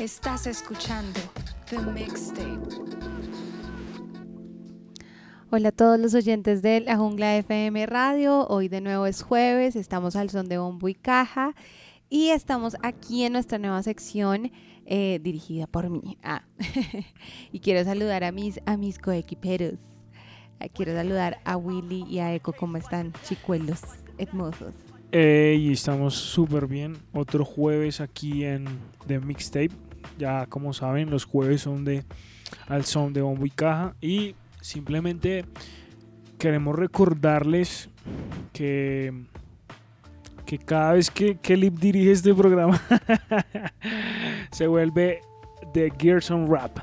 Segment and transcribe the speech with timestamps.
[0.00, 1.18] Estás escuchando
[1.70, 2.60] The Mixtape.
[5.50, 8.46] Hola a todos los oyentes de La Jungla FM Radio.
[8.48, 11.54] Hoy de nuevo es jueves, estamos al son de bombo y caja
[12.10, 14.52] y estamos aquí en nuestra nueva sección
[14.84, 16.18] eh, dirigida por mí.
[16.22, 16.44] Ah.
[17.50, 19.78] y quiero saludar a mis, a mis coequiperos.
[20.60, 22.52] Ah, quiero saludar a Willy y a Eco.
[22.52, 23.80] ¿Cómo están, chicuelos
[24.18, 24.74] hermosos?
[25.12, 26.98] y estamos súper bien.
[27.14, 28.66] Otro jueves aquí en
[29.06, 29.85] The Mixtape.
[30.18, 32.04] Ya como saben, los jueves son de
[32.68, 33.94] al son de bombo y caja.
[34.00, 35.44] Y simplemente
[36.38, 37.88] queremos recordarles
[38.52, 39.12] que,
[40.44, 42.80] que cada vez que, que Lip dirige este programa
[44.50, 45.20] se vuelve
[45.72, 46.78] The Gerson Rap.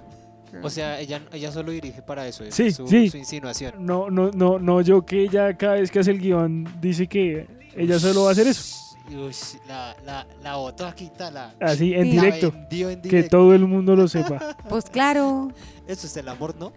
[0.62, 3.10] O sea, ella, ella solo dirige para eso, sí, su, sí.
[3.10, 3.74] su insinuación.
[3.80, 7.48] No, no, no, no, yo que ella cada vez que hace el guion dice que
[7.76, 8.83] ella solo va a hacer eso.
[9.10, 9.36] Uy,
[9.68, 11.54] la, la, la botó aquí, está la.
[11.60, 12.12] Así, en Sí.
[12.12, 12.52] directo.
[12.54, 13.38] La vendió en Que directo.
[13.38, 14.56] todo el mundo lo sepa.
[14.70, 15.52] Pues claro.
[15.88, 16.72] Eso es el amor, ¿no?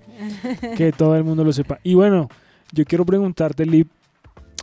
[0.77, 1.79] que todo el mundo lo sepa.
[1.85, 2.29] Y bueno,
[2.73, 3.89] yo quiero preguntarte, Lip,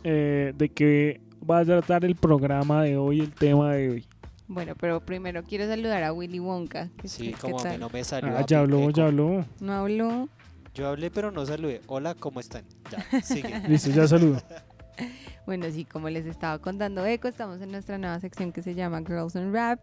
[0.04, 4.06] eh, de qué va a tratar el programa de hoy, el tema de hoy.
[4.46, 6.90] Bueno, pero primero quiero saludar a Willy Wonka.
[7.00, 7.80] que- Sí, que- como ¿qué a mí tal?
[7.80, 8.36] no me salió.
[8.36, 9.46] Ah, ya habló, ya habló.
[9.60, 10.28] No habló.
[10.74, 11.80] Yo hablé, pero no saludé.
[11.86, 12.64] Hola, ¿cómo están?
[12.90, 13.62] Ya, sigue.
[13.68, 14.42] Listo, ya saludo.
[15.46, 19.02] Bueno, sí, como les estaba contando Eco, estamos en nuestra nueva sección que se llama
[19.06, 19.80] Girls on Rap.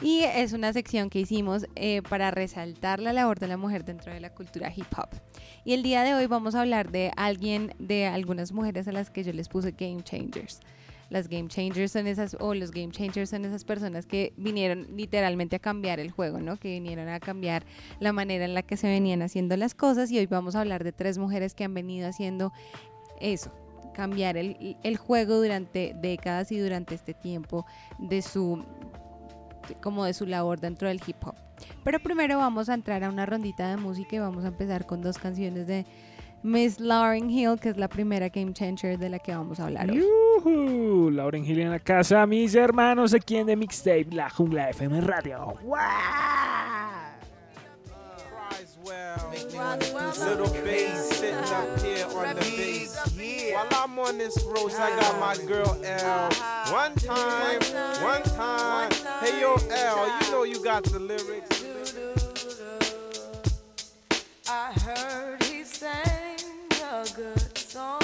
[0.00, 4.12] Y es una sección que hicimos eh, para resaltar la labor de la mujer dentro
[4.12, 5.08] de la cultura hip hop.
[5.64, 9.10] Y el día de hoy vamos a hablar de alguien, de algunas mujeres a las
[9.10, 10.60] que yo les puse game changers.
[11.10, 15.56] Las game changers son esas, o los game changers son esas personas que vinieron literalmente
[15.56, 16.58] a cambiar el juego, ¿no?
[16.58, 17.64] Que vinieron a cambiar
[17.98, 20.10] la manera en la que se venían haciendo las cosas.
[20.10, 22.52] Y hoy vamos a hablar de tres mujeres que han venido haciendo
[23.20, 23.50] eso,
[23.98, 27.66] cambiar el, el juego durante décadas y durante este tiempo
[27.98, 28.64] de su
[29.80, 31.34] como de su labor dentro del hip hop.
[31.82, 35.02] Pero primero vamos a entrar a una rondita de música y vamos a empezar con
[35.02, 35.84] dos canciones de
[36.44, 39.90] Miss Lauryn Hill, que es la primera game changer de la que vamos a hablar
[39.90, 40.00] hoy.
[41.10, 45.54] Lauren Gil en la casa, mis hermanos aquí en The Mixtape, La Jungla FM Radio.
[50.18, 52.96] Little bass sitting up here on the bass.
[53.52, 56.26] While I'm on this road, I got my girl L.
[56.26, 56.72] Uh-huh.
[56.72, 57.60] One time,
[58.02, 58.90] one time.
[59.20, 61.64] Hey yo, L, you know you got the lyrics.
[64.48, 66.38] I heard he sang
[66.82, 68.00] a good song.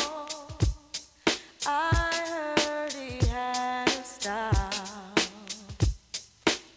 [1.66, 1.90] I
[2.56, 4.70] heard he had a style.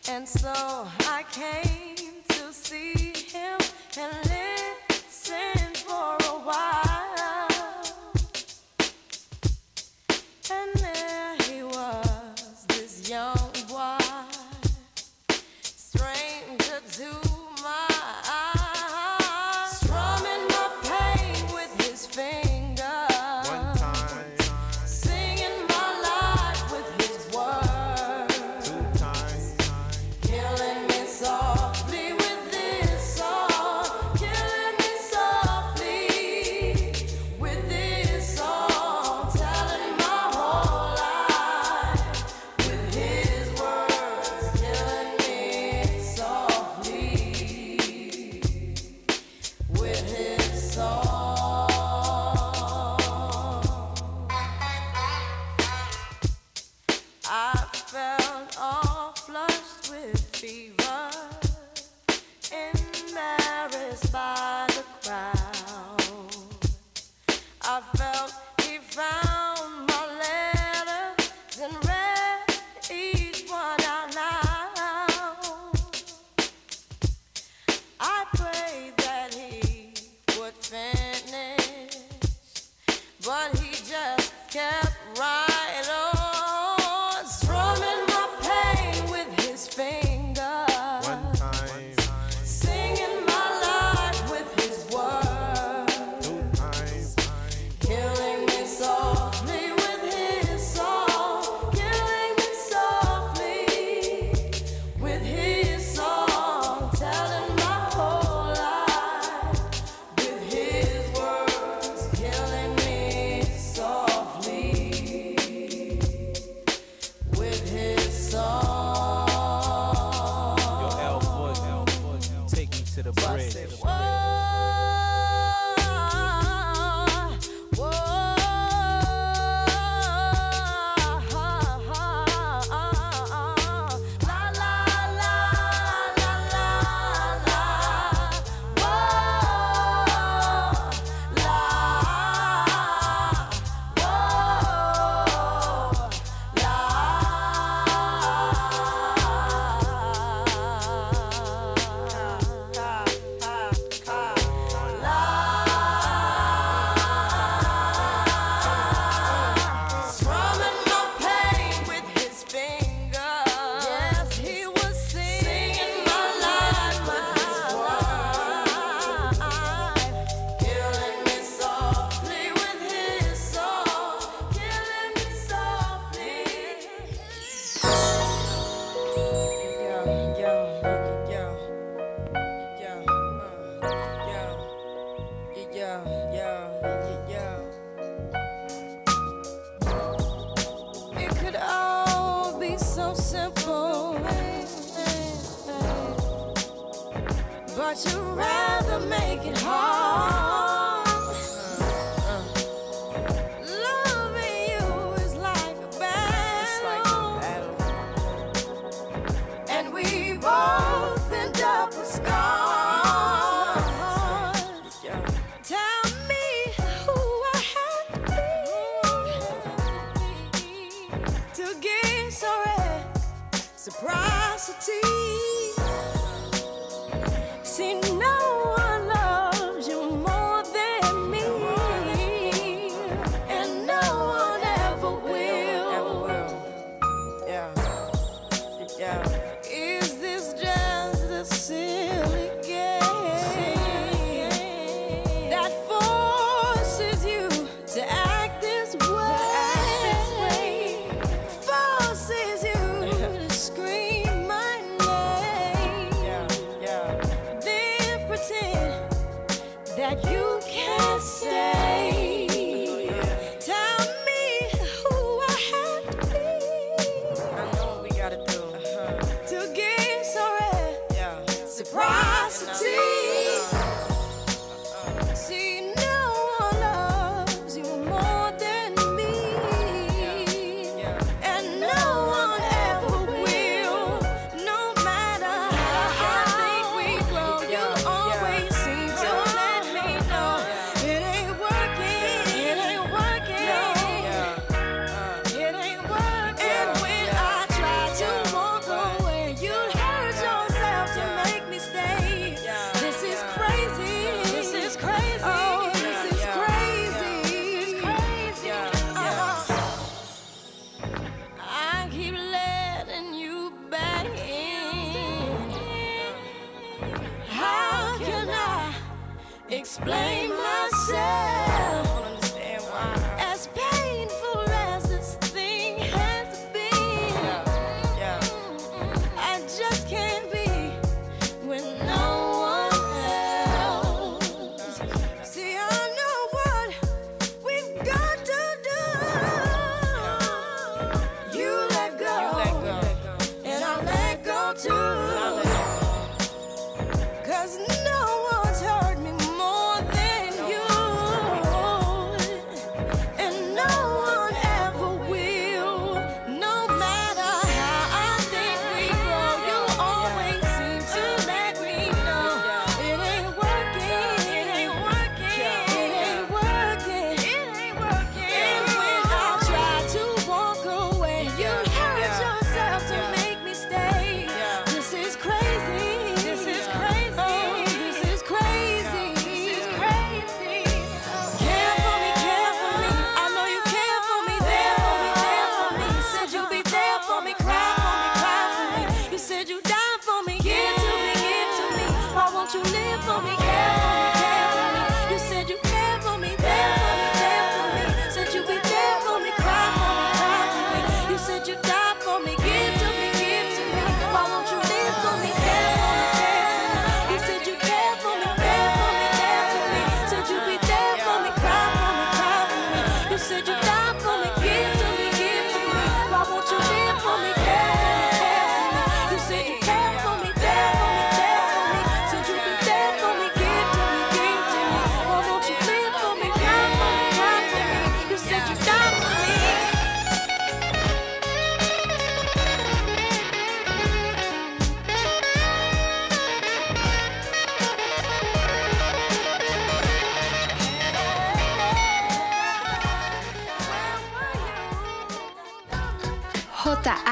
[0.10, 3.07] And so I came to see
[3.98, 4.27] to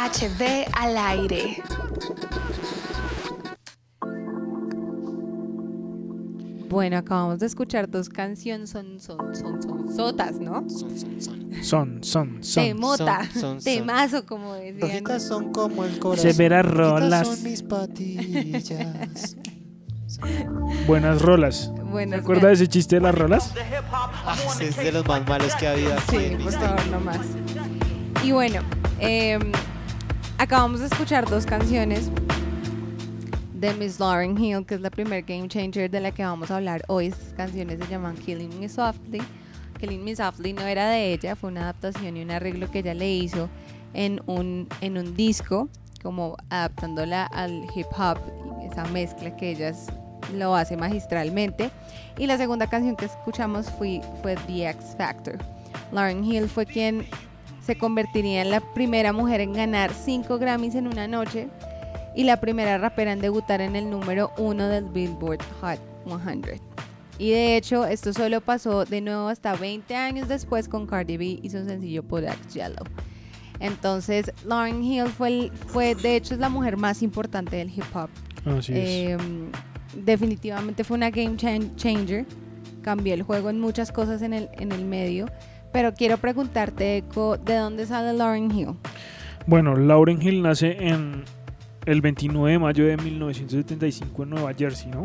[0.06, 1.58] HD al aire.
[6.70, 10.70] Bueno, acabamos de escuchar dos canciones, son, son, son, son sotas, ¿no?
[10.70, 11.64] Son, son, son.
[11.64, 12.64] Son, son, son.
[12.64, 14.82] Temota, son, temazo, como decían.
[14.82, 16.32] Rojitas son como el corazón.
[16.32, 17.28] Severas rolas.
[17.28, 19.38] son mis patillas.
[20.86, 21.72] Buenas rolas.
[21.84, 23.54] Buenas, ¿Te acuerdas de ese chiste de las rolas?
[23.92, 26.38] Ah, es de los más malos que ha habido aquí sí,
[26.92, 27.26] no más.
[28.24, 28.62] Y bueno,
[29.00, 29.40] eh,
[30.38, 32.12] Acabamos de escuchar dos canciones
[33.54, 36.58] de Miss Lauren Hill, que es la primer game changer de la que vamos a
[36.58, 37.08] hablar hoy.
[37.08, 39.22] Estas canciones se llaman Killing Me Softly.
[39.80, 42.94] Killing Me Softly no era de ella, fue una adaptación y un arreglo que ella
[42.94, 43.50] le hizo
[43.94, 45.70] en un, en un disco,
[46.04, 48.20] como adaptándola al hip hop,
[48.70, 49.74] esa mezcla que ella
[50.34, 51.72] lo hace magistralmente.
[52.18, 55.38] Y la segunda canción que escuchamos fue, fue The X Factor.
[55.94, 57.08] Lauren Hill fue quien
[57.66, 61.48] se convertiría en la primera mujer en ganar 5 Grammys en una noche
[62.16, 66.62] y la primera rapera en debutar en el número uno del Billboard Hot 100.
[67.18, 71.40] Y de hecho, esto solo pasó de nuevo hasta 20 años después con Cardi B
[71.42, 72.86] y su sencillo Bodak Yellow.
[73.60, 77.86] Entonces, Lauren Hill fue, el- fue, de hecho, es la mujer más importante del hip
[77.96, 78.10] hop.
[78.46, 78.80] Así es.
[78.90, 79.18] Eh,
[79.96, 82.26] definitivamente fue una game chan- changer.
[82.82, 85.28] Cambió el juego en muchas cosas en el, en el medio.
[85.76, 88.70] Pero quiero preguntarte, Eco, ¿de dónde sale Lauren Hill?
[89.46, 91.26] Bueno, Lauren Hill nace en
[91.86, 95.04] el 29 de mayo de 1975 en Nueva Jersey, ¿no?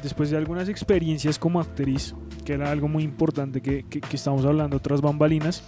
[0.00, 4.44] Después de algunas experiencias como actriz, que era algo muy importante que, que- que estamos
[4.44, 5.64] hablando tras bambalinas,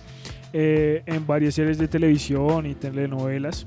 [0.52, 3.66] eh, en varias series de televisión y telenovelas,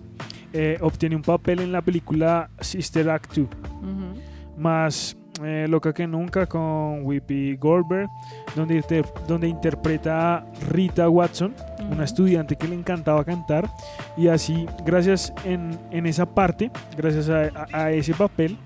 [0.53, 3.47] eh, obtiene un papel en la película Sister Act 2,
[3.81, 4.57] Ujú.
[4.57, 8.09] más eh, loca que nunca con Whoopi Goldberg,
[8.55, 11.53] donde, inter- donde interpreta a Rita Watson,
[11.91, 13.69] una estudiante que le encantaba cantar
[14.17, 18.57] y así gracias en, en esa parte, gracias a, a- a ese papel,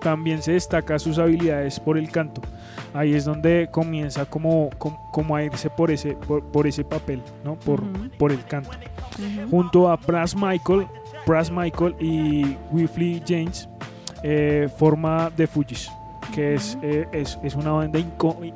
[0.00, 2.40] también se destaca sus habilidades por el canto.
[2.94, 7.22] Ahí es donde comienza como, como, como a irse por ese, por, por ese papel,
[7.44, 7.56] ¿no?
[7.56, 7.82] por,
[8.18, 8.70] por el canto.
[9.50, 10.86] Junto a Brass Michael,
[11.26, 13.68] Brass Michael y Whitley James
[14.28, 15.90] eh, forma The Fugees
[16.34, 18.00] que es, eh, es, es una banda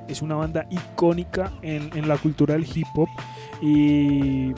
[0.09, 3.09] es una banda icónica en, en la cultura del hip hop
[3.63, 4.53] y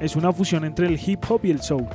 [0.00, 1.86] es una fusión entre el hip hop y el soul.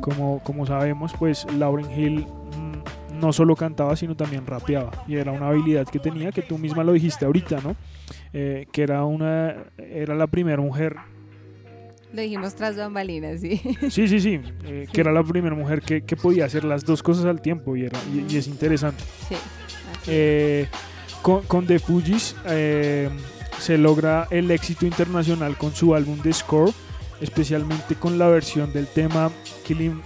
[0.00, 4.90] Como, como sabemos, pues Lauren Hill mm, no solo cantaba, sino también rapeaba.
[5.06, 7.76] Y era una habilidad que tenía, que tú misma lo dijiste ahorita, ¿no?
[8.32, 10.96] Eh, que era, una, era la primera mujer,
[12.14, 13.60] Lo dijimos tras bambalinas, sí.
[13.90, 17.02] sí, sí, sí, eh, que era la primera mujer que, que podía hacer las dos
[17.02, 19.02] cosas al tiempo y, era, y- y es interesante.
[19.28, 19.34] sí.
[20.06, 20.68] Eh,
[21.22, 23.08] con, con The Fugees eh,
[23.58, 26.72] se logra el éxito internacional con su álbum The Score,
[27.20, 29.30] especialmente con la versión del tema
[29.66, 30.00] Killing.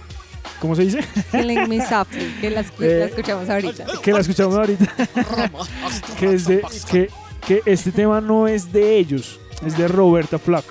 [0.61, 0.99] ¿Cómo se dice?
[1.31, 3.85] Killing Me Softly, que la, Eh, la escuchamos ahorita.
[4.01, 4.85] que la escuchamos ahorita.
[6.19, 7.09] que, es de, que,
[7.45, 10.65] que este tema no es de ellos, es de Roberta Flack.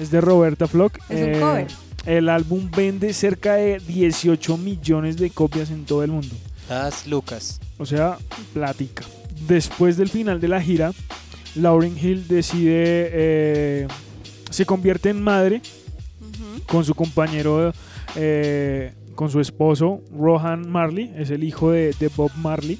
[0.00, 0.98] Es de Roberta Flack.
[1.08, 1.66] Es un Eh, cover.
[2.06, 6.34] El álbum vende cerca de 18 millones de copias en todo el mundo.
[6.68, 7.60] Las Lucas.
[7.78, 8.18] O sea,
[8.52, 9.04] plática.
[9.46, 10.92] Después del final de la gira,
[11.54, 12.72] Lauren Hill decide,
[13.12, 13.88] eh,
[14.50, 15.60] se convierte en madre
[16.66, 17.72] con su compañero,
[18.16, 22.78] eh, con su esposo, Rohan Marley, es el hijo de, de Bob Marley.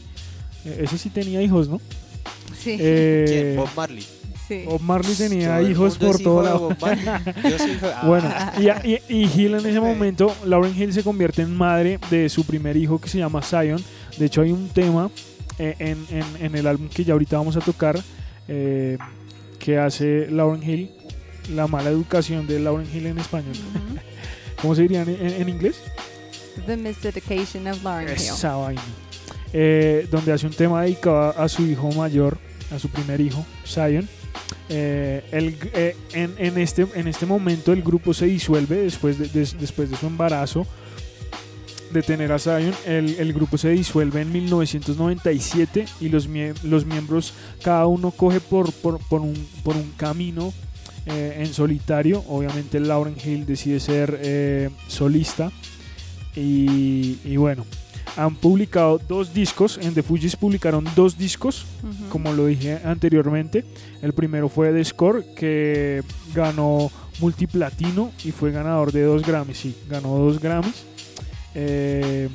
[0.64, 1.80] Eh, ese sí tenía hijos, ¿no?
[2.58, 3.56] Sí, Eh, ¿Quién?
[3.56, 4.06] Bob Marley.
[4.60, 4.64] Sí.
[4.66, 6.70] Bob Marley tenía Todo hijos por todo lado.
[6.70, 11.54] Hijo- Ah, Bueno, y, y- y Hill en ese momento, Lauren Hill se convierte en
[11.56, 13.82] madre de su primer hijo que se llama Zion.
[14.18, 15.10] De hecho, hay un tema
[15.58, 17.98] eh, en, en- en el álbum que ya ahorita vamos a tocar
[18.48, 18.98] eh,
[19.58, 20.90] que hace Lauren Hill,
[21.54, 23.54] la mala educación de Lauren Hill en español.
[24.60, 25.76] ¿Cómo se diría en, en- en inglés?
[26.66, 28.14] The Miseducation of Lauren Hill.
[28.14, 28.82] Esa vaina.
[29.54, 32.38] Eh, donde hace un tema dedicado a, a su hijo mayor,
[32.74, 34.08] a su primer hijo, Zion.
[34.68, 39.58] Eh, el- eh, en, este, en este momento el grupo se disuelve después de, des-
[39.58, 40.66] después de su embarazo
[41.92, 42.72] de tener a Zion.
[42.86, 46.28] El, el grupo se disuelve en 1997 y los,
[46.62, 50.54] los miembros, cada uno coge por, por, un, por un camino
[51.06, 52.24] eh, en solitario.
[52.28, 55.52] Obviamente Lauren Hill decide ser solista.
[56.34, 57.66] Y bueno,
[58.16, 59.78] han publicado dos discos.
[59.80, 61.66] En The Fugees publicaron dos discos,
[62.10, 63.64] como lo dije anteriormente.
[64.02, 66.02] El primero fue The Score, que
[66.34, 66.90] ganó
[67.20, 69.58] multiplatino y fue ganador de dos Grammys.
[69.58, 70.84] Sí, ganó dos Grammys.
[71.54, 72.28] Eh,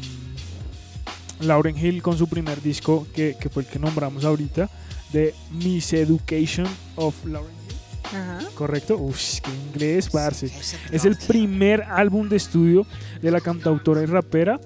[1.42, 4.70] Lauren Hill con su primer disco, que, que fue el que nombramos ahorita,
[5.14, 7.76] de Miseducation of Lauren Hill.
[8.06, 8.40] Ajá.
[8.56, 8.98] ¿Correcto?
[8.98, 10.50] Uf, qué inglés, parce.
[10.92, 12.88] Es el primer álbum de estudio
[13.22, 14.60] de la cantautora y rapera,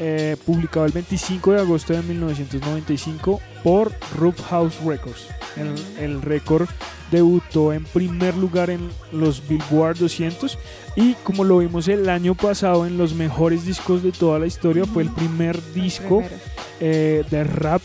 [0.00, 5.26] eh, publicado el 25 de agosto de 1995 por Rough House Records.
[5.56, 6.68] El, el récord
[7.10, 10.58] debutó en primer lugar en los Billboard 200
[10.96, 14.84] y como lo vimos el año pasado en los mejores discos de toda la historia,
[14.84, 16.22] fue el primer disco
[16.80, 17.82] eh, de rap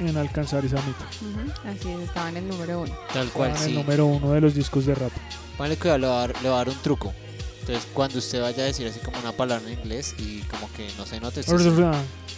[0.00, 1.04] en alcanzar esa meta.
[1.20, 1.68] Ujú.
[1.68, 2.94] Así es, estaba en el número uno.
[3.12, 3.76] Tal cual, Estaba en sí.
[3.78, 5.12] el número uno de los discos de rap.
[5.56, 7.12] Ponle cuidado, le va, a dar, le va a dar un truco.
[7.68, 10.88] Entonces, cuando usted vaya a decir así como una palabra en inglés y como que
[10.96, 11.54] no se note, usted,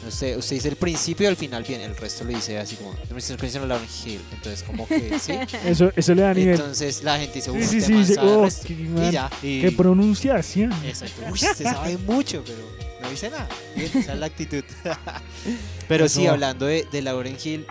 [0.09, 2.95] usted, usted dice el principio y el final bien, el resto lo dice así como,
[3.07, 4.21] "The Miseducation of Lauren Hill.
[4.33, 5.35] Entonces, como que sí.
[5.65, 6.55] Eso, eso le da nivel.
[6.57, 8.67] Entonces, la gente dice, uff, sí, sí, sí, oh, resto".
[8.67, 9.13] qué Y man.
[9.13, 9.31] ya.
[9.41, 10.73] Y, ¡Qué pronunciación!
[10.85, 11.23] Exacto.
[11.31, 12.59] Uy, se sabe mucho, pero
[13.01, 13.49] no hice nada.
[13.77, 14.65] Bien, esa es la actitud.
[15.87, 17.67] Pero sí, hablando de, de Lauren Hill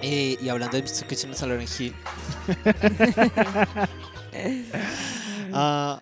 [0.00, 1.06] eh, y hablando de Mr.
[1.06, 1.94] Kitchen a Lauren Hill.
[5.52, 6.00] ah,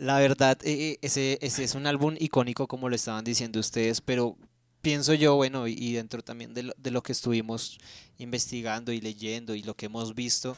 [0.00, 4.36] la verdad, eh, ese, ese es un álbum icónico, como lo estaban diciendo ustedes, pero
[4.80, 7.78] pienso yo, bueno, y, dentro también de lo, de lo que estuvimos
[8.16, 10.56] investigando y leyendo y lo que hemos visto,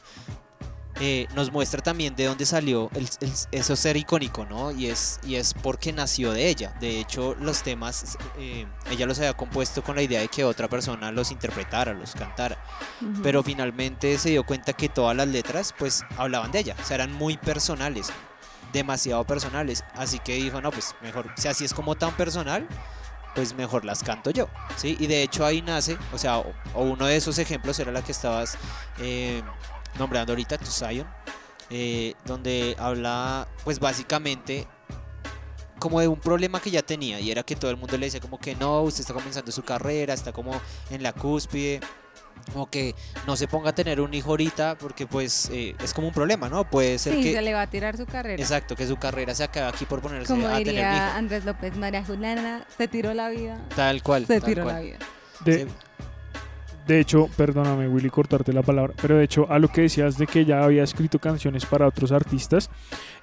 [1.01, 4.71] eh, nos muestra también de dónde salió el, el- eso ser icónico, ¿no?
[4.71, 6.73] Y es, y es porque nació de ella.
[6.79, 10.69] De hecho, los temas, eh, ella los había compuesto con la idea de que otra
[10.69, 12.63] persona los interpretara, los cantara.
[13.01, 13.21] Ujú.
[13.23, 16.75] Pero finalmente se dio cuenta que todas las letras, pues, hablaban de ella.
[16.81, 18.09] O sea, eran muy personales,
[18.73, 19.85] demasiado personales.
[19.93, 22.67] Así que dijo, no, pues, mejor, si así es como tan personal,
[23.35, 24.97] pues mejor las canto yo, ¿sí?
[24.99, 28.11] Y de hecho ahí nace, o sea, o, uno de esos ejemplos era la que
[28.11, 28.57] estabas
[28.99, 29.41] eh,
[29.97, 31.07] nombrando ahorita, tu Zion,
[31.69, 34.67] eh, donde habla, pues básicamente
[35.79, 38.21] como de un problema que ya tenía y era que todo el mundo le decía
[38.21, 40.53] como que no, usted está comenzando su carrera, está como
[40.89, 41.81] en la cúspide,
[42.51, 42.93] como que
[43.25, 46.49] no se ponga a tener un hijo ahorita porque pues eh, es como un problema,
[46.49, 46.69] ¿no?
[46.69, 47.33] Puede ser Sí, que...
[47.33, 48.41] se le va a tirar su carrera.
[48.41, 50.79] Exacto, que su carrera se acabe aquí por ponerse Como a tener un hijo.
[50.81, 53.57] diría Andrés López, María Juliana se tiró la vida.
[53.75, 54.25] Tal cual.
[54.27, 54.75] Se tal tiró cual.
[54.75, 54.97] la vida.
[55.45, 55.67] De, Sí.
[56.87, 60.27] de hecho, perdóname Willy cortarte la palabra, pero de hecho a lo que decías de
[60.27, 62.69] que ella había escrito canciones para otros artistas,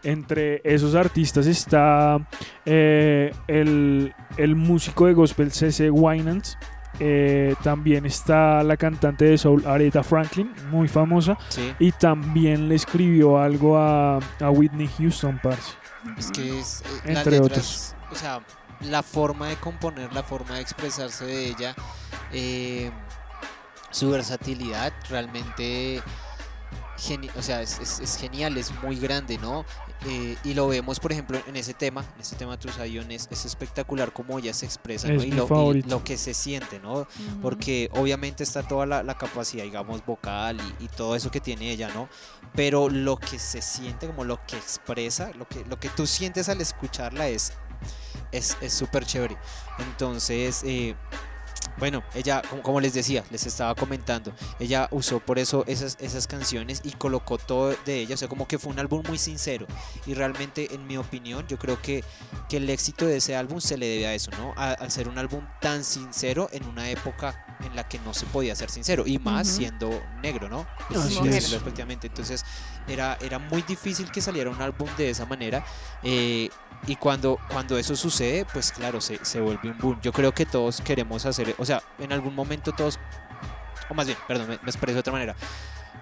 [0.02, 2.26] entre esos artistas está
[2.64, 5.90] eh, el, el músico de gospel C.C.
[5.90, 6.56] Winans,
[7.00, 11.72] eh, también está la cantante de soul Aretha Franklin, muy famosa, Sí.
[11.78, 15.72] y también le escribió algo a, a Whitney Houston, parce.
[16.18, 16.82] Es que es.
[16.82, 18.40] eh, las Entre letras, O sea,
[18.82, 21.74] la forma de componer, la forma de expresarse de ella,
[22.32, 22.90] eh,
[23.90, 26.02] su versatilidad realmente.
[26.98, 29.64] geni- o sea, es, es- es genial, es muy grande, ¿no?
[30.06, 33.28] Eh, y lo vemos, por ejemplo, en ese tema, en ese tema de Zion es,
[33.30, 35.14] es espectacular cómo ella se expresa, ¿no?
[35.20, 35.88] Es Y lo, y favorito.
[35.90, 37.06] lo que se siente, ¿no?
[37.42, 41.70] Porque obviamente está toda la, la capacidad, digamos, vocal y, y todo eso que tiene
[41.70, 42.08] ella, ¿no?
[42.54, 46.48] Pero lo que se siente, como lo que expresa, lo que, lo que tú sientes
[46.48, 47.52] al escucharla es
[48.32, 49.36] es es súper chévere.
[49.78, 50.94] Entonces, eh,
[51.76, 56.80] bueno, ella, como, les decía, les estaba comentando, ella usó por eso esas, esas canciones
[56.84, 59.66] y colocó todo de ella, o sea, como que fue un álbum muy sincero
[60.06, 62.04] y realmente, en mi opinión, yo creo que,
[62.48, 64.52] que el éxito de ese álbum se le debe a eso, ¿no?
[64.56, 68.26] A- al ser un álbum tan sincero en una época en la que no se
[68.26, 70.66] podía ser sincero y más siendo negro, ¿no?
[70.94, 71.50] Así Por es.
[71.50, 72.06] Respectivamente.
[72.06, 72.44] Entonces
[72.88, 75.64] era, era muy difícil que saliera un álbum de esa manera
[76.02, 76.48] eh,
[76.86, 80.00] y cuando, cuando eso sucede, pues claro, se, se vuelve un boom.
[80.02, 82.98] Yo creo que todos queremos hacer, o sea, en algún momento todos,
[83.88, 85.36] o más bien, perdón, me, me expreso de otra manera.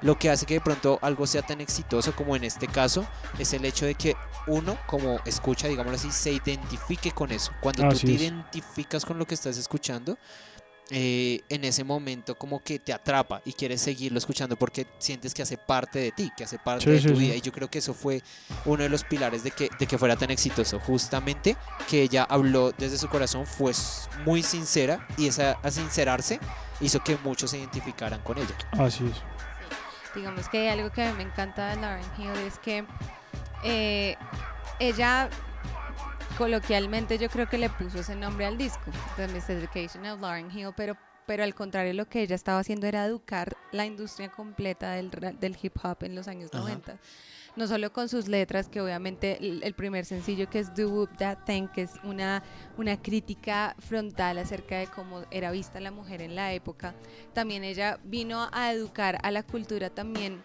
[0.01, 3.07] Lo que hace que de pronto algo sea tan exitoso como en este caso
[3.38, 4.14] es el hecho de que
[4.47, 7.53] uno, como escucha, digámoslo así, se identifique con eso.
[7.61, 8.23] Cuando tú te es.
[8.23, 10.17] identificas con lo que estás escuchando,
[10.90, 15.42] eh, en ese momento como que te atrapa y quieres seguirlo escuchando porque sientes que
[15.42, 17.20] hace parte de ti, que hace parte Sí, de sí, tu sí.
[17.20, 17.35] vida.
[17.35, 18.22] Y yo creo que eso fue
[18.64, 20.81] uno de los pilares de que, de que fuera tan exitoso.
[20.81, 21.57] Justamente
[21.88, 23.72] que ella habló desde su corazón, fue
[24.24, 26.40] muy sincera y esa a sincerarse
[26.81, 28.57] hizo que muchos se identificaran con ella.
[28.72, 29.16] Así es.
[30.14, 32.85] Digamos que algo que a mí me encanta de Lauren Hill es que
[33.62, 34.16] eh,
[34.79, 35.29] ella
[36.37, 40.73] coloquialmente yo creo que le puso ese nombre al disco, The Miseducation of Lauren Hill,
[40.77, 45.11] pero, pero al contrario lo que ella estaba haciendo era educar la industria completa del,
[45.11, 46.62] del hip hop en los años Ajá.
[46.62, 46.99] 90.
[47.57, 51.17] No solo con sus letras, que obviamente el, el primer sencillo que es Do Whoop
[51.17, 52.45] That Thing, que es una,
[52.77, 56.95] una crítica frontal acerca de cómo era vista la mujer en la época,
[57.33, 60.41] también ella vino a educar a la cultura también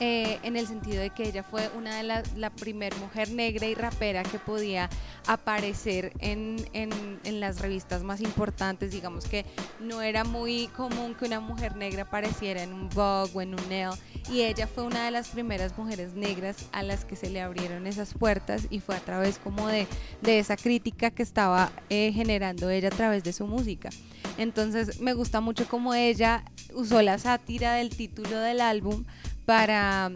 [0.00, 3.66] eh, en el sentido de que ella fue una de las la primer mujer negra
[3.66, 4.90] y rapera que podía
[5.26, 6.90] aparecer en, en,
[7.24, 8.92] en las revistas más importantes.
[8.92, 9.44] Digamos que
[9.80, 13.72] no era muy común que una mujer negra apareciera en un Vogue o en un
[13.72, 13.94] Elle.
[14.30, 17.86] Y ella fue una de las primeras mujeres negras a las que se le abrieron
[17.86, 19.86] esas puertas y fue a través como de,
[20.22, 23.90] de esa crítica que estaba eh, generando ella a través de su música.
[24.38, 29.04] Entonces me gusta mucho cómo ella usó la sátira del título del álbum
[29.44, 30.10] para,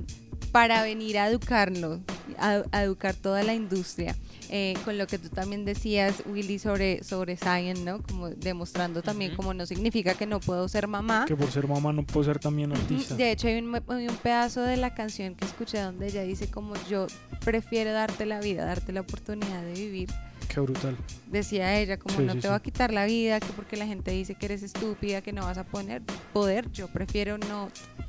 [0.53, 2.01] para venir a educarlo,
[2.39, 4.17] a, a educar toda la industria.
[4.51, 8.03] Eh, con lo que tú también decías, Willy, sobre, sobre Zion, ¿no?
[8.03, 9.37] Como demostrando también Ujú.
[9.37, 11.27] como no significa que no puedo ser mamá.
[11.29, 13.15] Que por ser mamá no puedo ser también artista.
[13.15, 16.51] De hecho, hay un, hay un pedazo de la canción que escuché donde ella dice
[16.51, 17.09] como yo
[17.45, 20.09] prefiero darte la vida, darte la oportunidad de vivir.
[20.47, 20.97] Qué brutal.
[21.27, 22.49] Decía ella, como Sí, no sí, te sí.
[22.49, 25.43] va a quitar la vida, que porque la gente dice que eres estúpida, que no
[25.43, 27.69] vas a poner poder, yo prefiero no,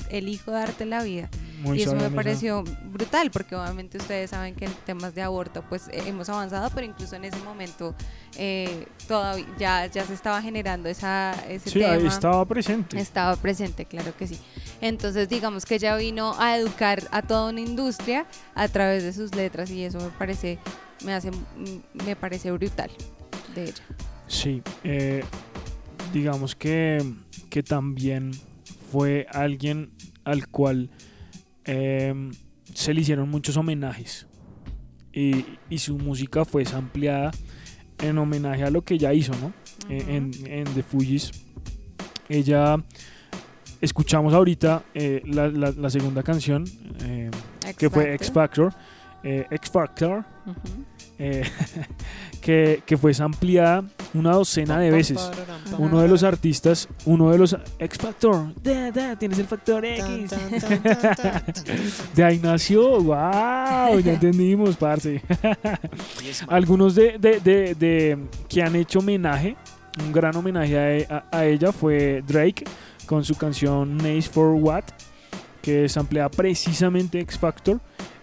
[0.10, 1.30] elijo darte la vida.
[1.62, 5.22] Muy y eso me esa- pareció brutal, porque obviamente ustedes saben que en temas de
[5.22, 7.94] aborto pues eh, hemos avanzado, pero incluso en ese momento
[8.38, 11.94] eh, todavía ya, ya se estaba generando esa, ese Sí, tema.
[11.94, 12.98] ahí estaba presente.
[12.98, 14.40] Estaba presente, claro que sí.
[14.80, 19.36] Entonces, digamos que ella vino a educar a toda una industria a través de sus
[19.36, 20.58] letras y eso me parece,
[21.06, 21.32] me hace,
[22.06, 22.90] me parece brutal
[23.56, 23.84] de ella.
[24.28, 25.24] Sí, eh,
[26.14, 27.04] digamos que,
[27.50, 28.32] que también
[28.92, 29.92] fue alguien
[30.24, 30.90] al cual
[31.66, 32.32] em,
[32.74, 34.28] se le hicieron muchos homenajes
[35.14, 37.32] y, y su música fue ampliada
[38.02, 39.52] en homenaje a lo que ella hizo, ¿no?
[39.90, 41.32] Eh, en, en The Fugees.
[42.30, 42.78] Ella,
[43.82, 46.64] escuchamos ahorita eh, la, la- la segunda canción,
[47.04, 47.32] eh,
[47.78, 48.74] que fue X Factor.
[49.24, 50.24] Eh, X Factor,
[51.18, 51.44] eh,
[52.42, 55.18] que, que fue ampliada una docena de veces.
[55.78, 60.32] Uno de los artistas, uno de los X Factor, da, da, tienes el factor X.
[62.16, 65.22] De ahí nació, wow, ya entendimos, parce.
[66.48, 69.56] Algunos de, de- de- de- que han hecho homenaje,
[70.04, 72.64] un gran homenaje a, e- a- a ella fue Drake
[73.06, 74.86] con su canción Nace for What,
[75.62, 77.80] que es ampliada precisamente X Factor.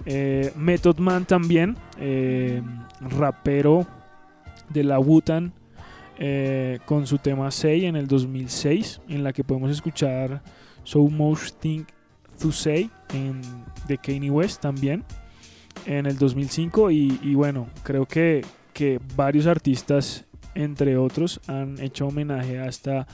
[0.07, 2.63] Eh, Method Man también, eh,
[3.01, 3.87] rapero
[4.71, 5.51] de la Wu-Tang,
[6.19, 10.43] eh, con su tema Say en el 2006, en la que podemos escuchar
[10.85, 11.85] So Much Thing
[12.41, 13.41] to Say en,
[13.89, 15.05] de Kanye West también
[15.87, 22.59] en el 2005 y, bueno, creo que, que varios artistas, entre otros, han hecho homenaje
[22.59, 23.07] a esta,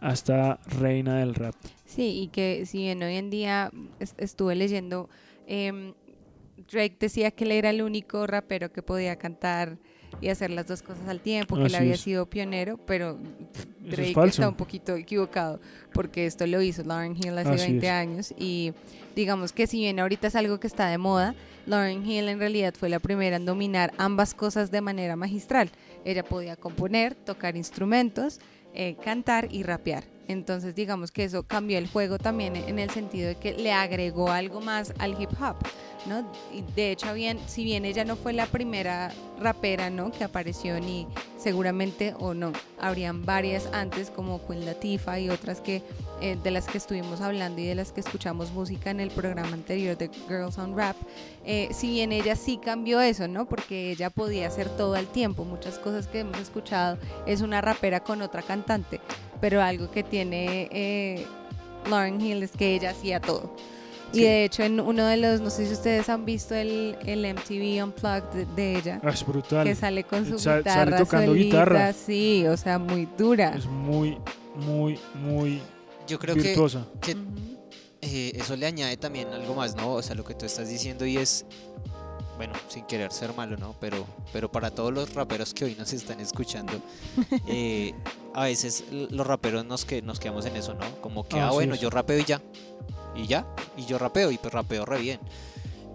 [0.00, 1.54] a esta reina del rap.
[1.84, 5.08] Sí, y que si bien hoy en día es- estuve leyendo,
[5.46, 5.92] em,
[6.70, 9.78] Drake decía que él era el único rapero que podía cantar
[10.20, 12.00] y hacer las dos cosas al tiempo, que él había es.
[12.00, 13.18] sido pionero, pero
[13.84, 15.60] es Drake está un poquito equivocado
[15.92, 17.92] porque esto lo hizo Lauren Hill hace Así 20 es.
[17.92, 18.72] años y
[19.14, 21.34] digamos que si bien ahorita es algo que está de moda,
[21.66, 25.70] Lauren Hill en realidad fue la primera en dominar ambas cosas de manera magistral.
[26.04, 28.40] Ella podía componer, tocar instrumentos,
[28.74, 30.04] eh, cantar y rapear.
[30.30, 34.30] Entonces digamos que eso cambió el juego también en el sentido de que le agregó
[34.30, 35.56] algo más al hip hop,
[36.06, 36.24] ¿no?
[36.76, 40.12] De hecho, bien, si bien ella no fue la primera rapera, ¿no?
[40.12, 45.82] Que apareció ni seguramente o no, habrían varias antes como Queen Latifah y otras que
[46.20, 49.54] eh, de las que estuvimos hablando y de las que escuchamos música en el programa
[49.54, 50.94] anterior de Girls on Rap.
[51.44, 53.46] Eh, si bien ella sí cambió eso, ¿no?
[53.46, 55.44] Porque ella podía hacer todo al tiempo.
[55.44, 59.00] Muchas cosas que hemos escuchado es una rapera con otra cantante,
[59.40, 61.26] pero algo que tiene eh,
[61.88, 63.54] Lauren Hill es que ella hacía todo.
[64.12, 64.22] Y Sí.
[64.24, 67.84] de hecho en uno de los, no sé si ustedes han visto el, el MTV
[67.84, 69.64] Unplugged de, de ella, Ah, es brutal.
[69.64, 71.92] que sale con su Sa- sale guitarra tocando solita, guitarra.
[71.92, 73.54] sí, o sea, muy dura.
[73.56, 74.18] Es muy,
[74.56, 75.60] muy, muy
[76.08, 76.86] Yo creo que, virtuosa.
[77.00, 77.16] que
[78.02, 79.92] eh, eso le añade también algo más, ¿no?
[79.92, 81.44] O sea, lo que tú estás diciendo y es,
[82.40, 83.74] bueno, sin querer ser malo, ¿no?
[83.80, 86.72] Pero, pero para todos los raperos que hoy nos están escuchando,
[87.46, 87.92] eh,
[88.32, 90.86] a veces los raperos nos, que, nos quedamos en eso, ¿no?
[91.02, 92.40] Como que, ah, Así bueno, yo rapeo y ya.
[93.14, 93.46] Y ya.
[93.76, 95.20] Y yo rapeo y pues rapeo re bien.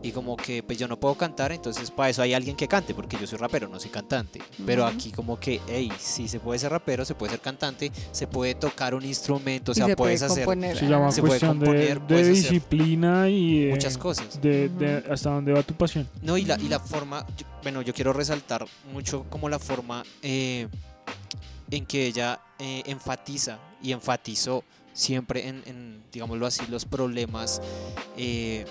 [0.05, 2.93] Y como que pues yo no puedo cantar, entonces para eso hay alguien que cante,
[2.93, 4.39] porque yo soy rapero, no soy cantante.
[4.63, 8.27] Pero aquí como que, hey, sí se puede ser rapero, se puede ser cantante, se
[8.27, 10.77] puede tocar un instrumento, o sea, se puedes puede hacer componer.
[10.77, 14.39] Se llama Se puede cuestión componer, de disciplina y eh, muchas cosas.
[14.39, 16.07] de, hasta dónde va tu pasión.
[16.21, 18.63] No, y la, y la forma, yo- bueno, yo quiero resaltar
[18.93, 20.67] mucho como la forma eh,
[21.71, 24.63] en que ella eh, enfatiza y enfatizó
[24.93, 27.59] siempre en, en, digámoslo así, los problemas
[28.17, 28.65] eh,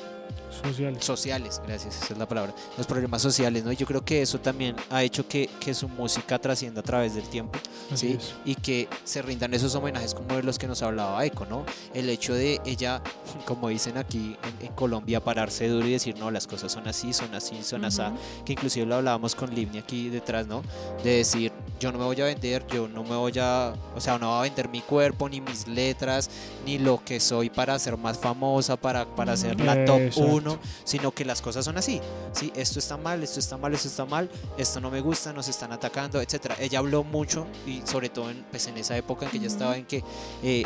[0.62, 1.04] Sociales.
[1.04, 3.72] sociales, gracias, esa es la palabra, los problemas sociales, ¿no?
[3.72, 7.24] Yo creo que eso también ha hecho que, que su música trascienda a través del
[7.28, 7.58] tiempo,
[7.90, 8.18] Así ¿sí?
[8.18, 8.34] es.
[8.44, 11.64] Y que se rindan esos homenajes como de los que nos hablaba Eco, ¿no?
[11.92, 13.02] El hecho de ella,
[13.44, 17.12] como dicen aquí en, en Colombia, pararse duro y decir, no, las cosas son así,
[17.12, 18.02] son así, son así,
[18.44, 20.62] que inclusive lo hablábamos con Livni aquí detrás, ¿no?
[21.02, 24.18] De decir, yo no me voy a vender, yo no me voy a, o sea,
[24.18, 26.30] no voy a vender mi cuerpo, ni mis letras,
[26.64, 30.30] ni lo que soy para ser más famosa, para, para ser la top Exacto.
[30.30, 32.00] uno, sino que las cosas son así,
[32.32, 32.52] ¿sí?
[32.54, 35.72] Esto está mal, esto está mal, esto está mal, esto no me gusta, nos están
[35.72, 36.56] atacando, etcétera.
[36.60, 39.76] Ella habló mucho y sobre todo en, pues, en esa época en que ella estaba
[39.76, 40.02] en que
[40.42, 40.64] eh,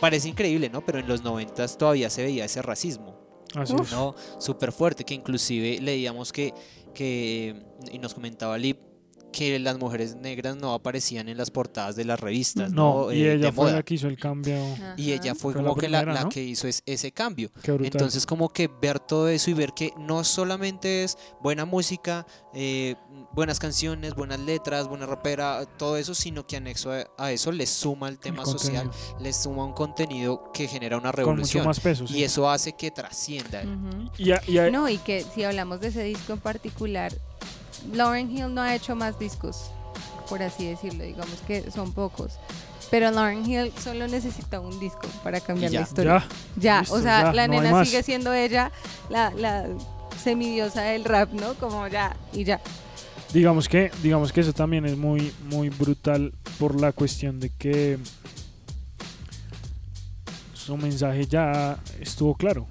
[0.00, 0.84] parece increíble, ¿no?
[0.84, 3.18] Pero en los noventas todavía se veía ese racismo.
[3.54, 3.74] Así.
[3.90, 4.14] ¿no?
[4.38, 6.52] Súper fuerte, que inclusive leíamos que,
[6.94, 7.56] que,
[7.90, 8.78] y nos comentaba Lip,
[9.32, 13.12] que las mujeres negras no aparecían en las portadas de las revistas, No, ¿no?
[13.12, 13.76] y Eh, ella fue moda.
[13.76, 14.56] la que hizo el cambio.
[14.96, 16.28] Y ella fue Fue como la que la, primera, la ¿no?
[16.30, 17.50] que hizo es- ese cambio.
[17.62, 17.86] Qué brutal.
[17.92, 22.96] Entonces como que ver todo eso y ver que no solamente es buena música, eh,
[23.32, 27.66] buenas canciones, buenas letras, buena rapera, todo eso, sino que anexo a, a eso le
[27.66, 31.66] suma el tema social, le suma un contenido que genera una con mucho revolución.
[31.66, 32.06] más peso.
[32.06, 32.18] sí.
[32.18, 33.62] Y eso hace que trascienda.
[33.62, 34.10] Ujú.
[34.18, 37.12] Y a- y a- No, y que si hablamos de ese disco en particular,
[37.92, 39.70] Lauren Hill no ha hecho más discos,
[40.28, 42.32] por así decirlo, digamos que son pocos.
[42.90, 45.80] Pero Lauren Hill solo necesita un disco para cambiar ya.
[45.80, 46.18] la historia.
[46.56, 48.72] ya, Ya, Listo, o sea, ya, la no nena sigue siendo ella,
[49.10, 49.66] la, la
[50.22, 51.54] semidiosa del rap, ¿no?
[51.54, 52.60] Como ya, y ya.
[53.32, 57.98] digamos que digamos que eso también es muy muy brutal por la cuestión de que
[60.54, 62.66] su mensaje ya estuvo claro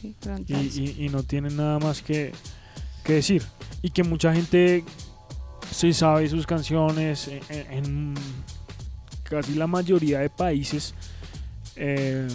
[0.00, 0.14] Sí,
[0.48, 2.32] y, y- y no tiene nada más que,
[3.04, 3.42] que decir
[3.84, 4.82] y que mucha gente
[5.70, 8.14] se sabe sus canciones en,
[9.24, 10.94] casi la mayoría de países
[11.76, 12.26] eh,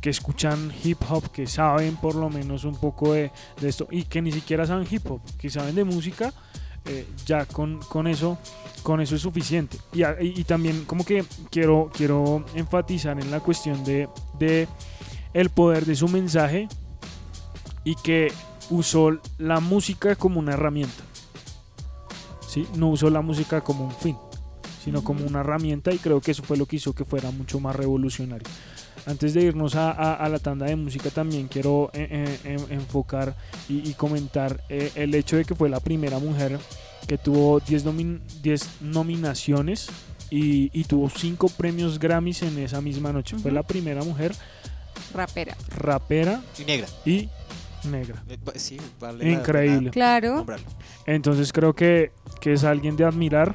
[0.00, 4.22] que escuchan hip hop, que saben por lo menos un poco de, esto y que
[4.22, 6.32] ni siquiera saben hip hop, que saben de música,
[6.86, 8.38] eh, ya con, con eso
[8.82, 9.76] con eso es suficiente.
[9.92, 10.02] Y-
[10.40, 14.66] y también como que quiero, quiero enfatizar en la cuestión de, de
[15.34, 16.68] el poder de su mensaje
[17.84, 18.32] y que
[18.70, 21.02] usó la música como una herramienta.
[22.48, 22.66] ¿sí?
[22.76, 24.16] No usó la música como un fin,
[24.84, 27.60] sino como una herramienta y creo que eso fue lo que hizo que fuera mucho
[27.60, 28.46] más revolucionario.
[29.06, 32.72] Antes de irnos a, a- a la tanda de música también quiero eh, eh, en-
[32.72, 33.36] enfocar
[33.68, 36.58] y, y comentar eh, el hecho de que fue la primera mujer
[37.06, 39.88] que tuvo 10, nomin- 10 nominaciones
[40.30, 43.36] y, y tuvo 5 premios Grammys en esa misma noche.
[43.38, 44.34] Fue la primera mujer
[45.12, 45.54] Rapera.
[45.76, 46.86] rapera Y negra.
[47.04, 47.28] y
[47.86, 48.22] negra.
[48.28, 49.90] Eh, Sí, vale Increíble.
[49.90, 50.36] Claro.
[50.36, 50.66] nombrarlo.
[51.06, 53.54] Entonces creo que, que es alguien de admirar,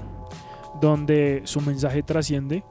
[0.82, 2.64] donde su mensaje trasciende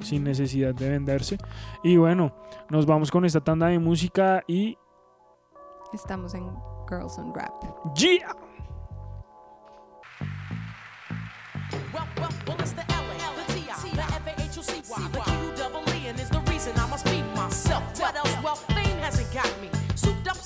[0.00, 1.38] sin necesidad de venderse.
[1.82, 2.34] Y bueno,
[2.70, 4.76] nos vamos con esta tanda de música y...
[5.92, 6.50] Estamos en
[6.88, 7.52] Girls on Rap.
[7.96, 8.34] ¡Yeah!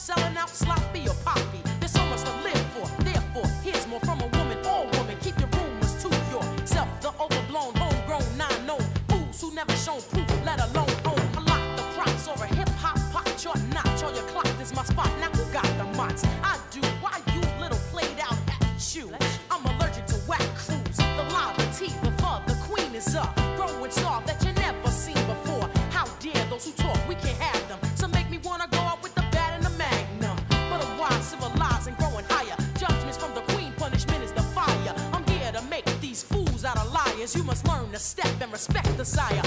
[0.09, 1.61] Selling out, sloppy or poppy.
[1.81, 2.87] There's so much to live for.
[3.05, 4.57] Therefore, here's more from a woman.
[4.65, 6.89] All woman, keep your rumors to yourself.
[7.03, 11.63] The overblown, homegrown, nine-known fools who never shown proof, let alone own a lot.
[11.77, 15.11] The props or a hip-hop pot, your notch or your clock is my spot.
[15.21, 16.25] Now who got the mots?
[16.43, 16.81] I do.
[17.03, 19.28] Why you little played out at you?
[37.35, 39.43] You must learn to step and respect the sire.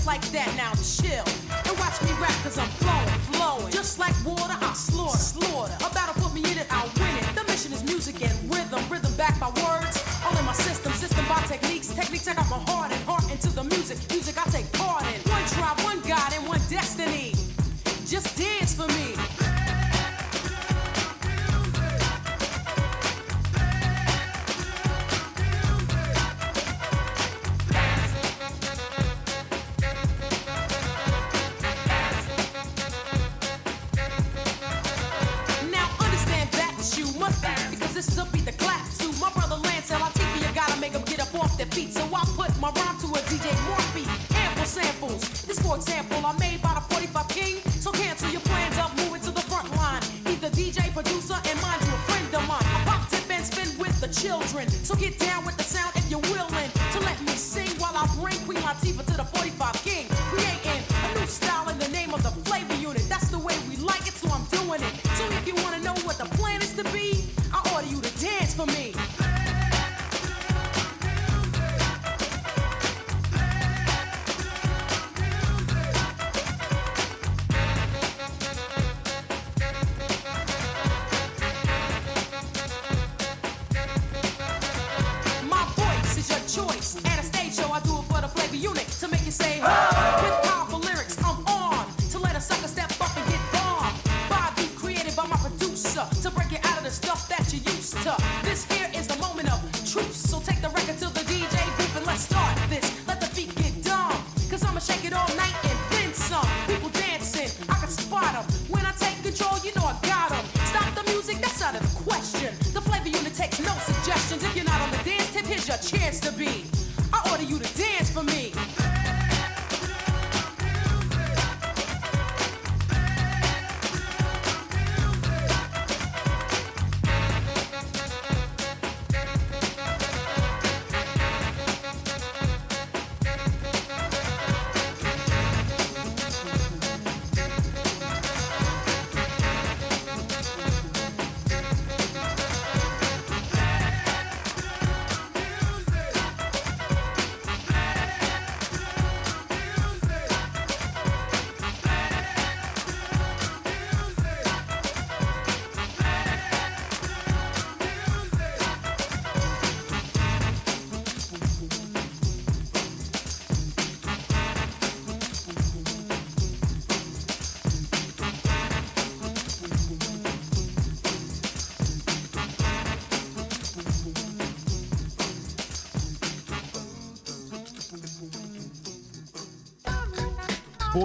[0.00, 1.24] just like that, now chill.
[1.68, 3.72] And watch me rap, cause I'm flowing, flowing.
[3.72, 5.76] Just like water, I slaughter, slaughter.
[5.76, 7.34] about to put me in it, I'll win it.
[7.36, 10.00] The mission is music and rhythm, rhythm back by words.
[10.24, 11.88] All in my system, system by techniques.
[11.88, 12.69] technique check out my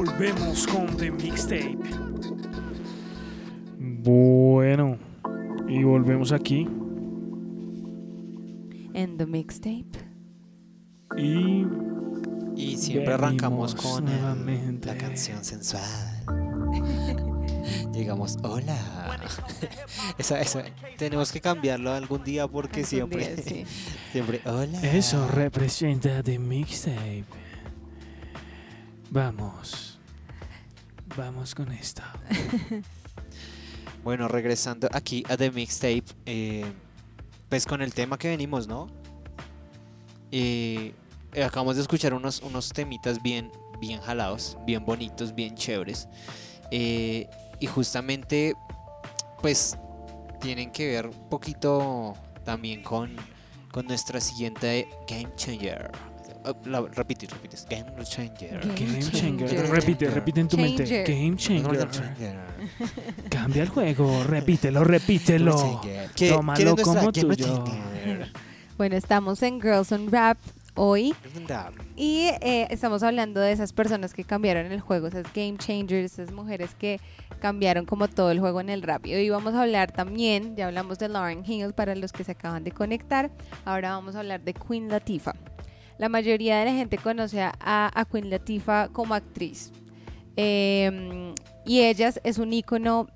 [0.05, 1.77] volvemos con The Mixtape.
[3.79, 4.97] Bueno,
[5.67, 6.67] y volvemos aquí.
[8.93, 9.85] En The Mixtape.
[11.17, 11.65] Y
[12.57, 15.83] Y siempre arrancamos con el- la canción sensual.
[17.93, 18.77] Llegamos, hola.
[20.17, 20.63] esa, esa,
[20.97, 23.65] tenemos que cambiarlo algún día porque Algún siempre, día, sí.
[24.11, 24.79] siempre, hola.
[24.93, 27.25] eso representa The Mixtape.
[29.09, 29.84] Vamos.
[31.17, 32.01] Vamos con esto.
[34.03, 36.63] Bueno, regresando aquí a The Mixtape, eh,
[37.49, 38.85] pues con el tema que venimos, ¿no?
[40.31, 40.93] Eh,
[41.43, 46.07] acabamos de escuchar unos, unos temitas bien, bien jalados, bien bonitos, bien chéveres.
[46.69, 47.27] Eh,
[47.59, 48.53] y justamente,
[49.41, 49.75] pues,
[50.39, 52.13] tienen que ver un poquito
[52.43, 53.15] también con,
[53.71, 55.91] con nuestra siguiente Game Changer.
[56.45, 58.59] Ah, la- repite, repite, Game Changer.
[58.61, 59.49] Game Game changer.
[59.49, 59.69] changer.
[59.71, 60.83] Repite, repite en tu mente.
[60.85, 61.07] Changer.
[61.07, 61.87] Game changer.
[63.29, 64.23] Cambia el juego.
[64.23, 65.55] Repítelo, repítelo.
[65.57, 66.09] Changer.
[66.15, 67.63] ¿Qué- Tómalo como tuyo.
[68.77, 70.37] Bueno, estamos en Girls on Rap
[70.77, 71.15] hoy
[71.95, 76.33] y eh, estamos hablando de esas personas que cambiaron el juego, esas game changers, esas
[76.33, 76.99] mujeres que
[77.39, 79.05] cambiaron como todo el juego en el rap.
[79.05, 82.33] Y hoy vamos a hablar también, ya hablamos de Lauren Hill para los que se
[82.33, 83.31] acaban de conectar,
[83.63, 85.35] ahora vamos a hablar de Queen Latifah.
[85.97, 89.71] La mayoría de la gente conoce a, Queen Latifah como actriz.
[90.35, 91.33] Eh,
[91.65, 93.07] y ella es un ícono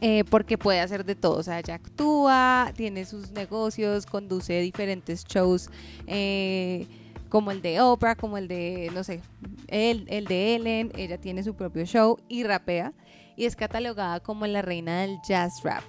[0.00, 1.38] eh, porque puede hacer de todo.
[1.38, 5.68] O sea, ella actúa, tiene sus negocios, conduce diferentes shows
[6.06, 6.86] eh,
[7.28, 9.20] como el de Oprah, como el de, no sé,
[9.68, 10.92] el, el de Ellen.
[10.96, 12.92] Ella tiene su propio show y rapea.
[13.36, 15.82] Y es catalogada como la reina del jazz rap.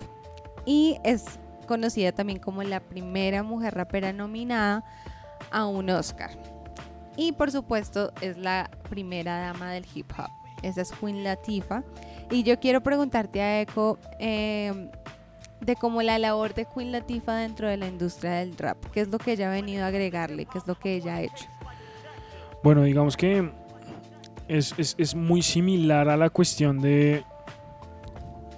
[0.66, 1.26] Y es
[1.68, 4.84] conocida también como la primera mujer rapera nominada
[5.52, 6.32] a un Oscar.
[7.18, 10.30] Y por supuesto es la primera dama del hip hop.
[10.64, 11.84] Esa es Queen Latifah.
[12.30, 14.90] Y yo quiero preguntarte a Echo eh,
[15.60, 18.78] de cómo la labor de Queen Latifah dentro de la industria del rap.
[18.94, 20.46] ¿Qué es lo que ella ha venido a agregarle?
[20.46, 21.46] ¿Qué es lo que ella ha hecho?
[22.64, 23.52] Bueno, digamos que
[24.48, 27.24] es, es- es muy similar a la cuestión de.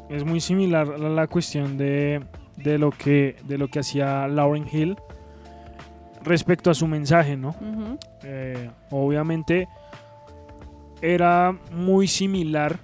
[0.10, 2.24] Es muy similar a la cuestión de,
[2.58, 4.98] de lo que de lo que hacía Lauren Hill
[6.24, 7.56] respecto a su mensaje, ¿no?
[8.24, 9.68] Eh, obviamente
[11.02, 12.80] era muy similar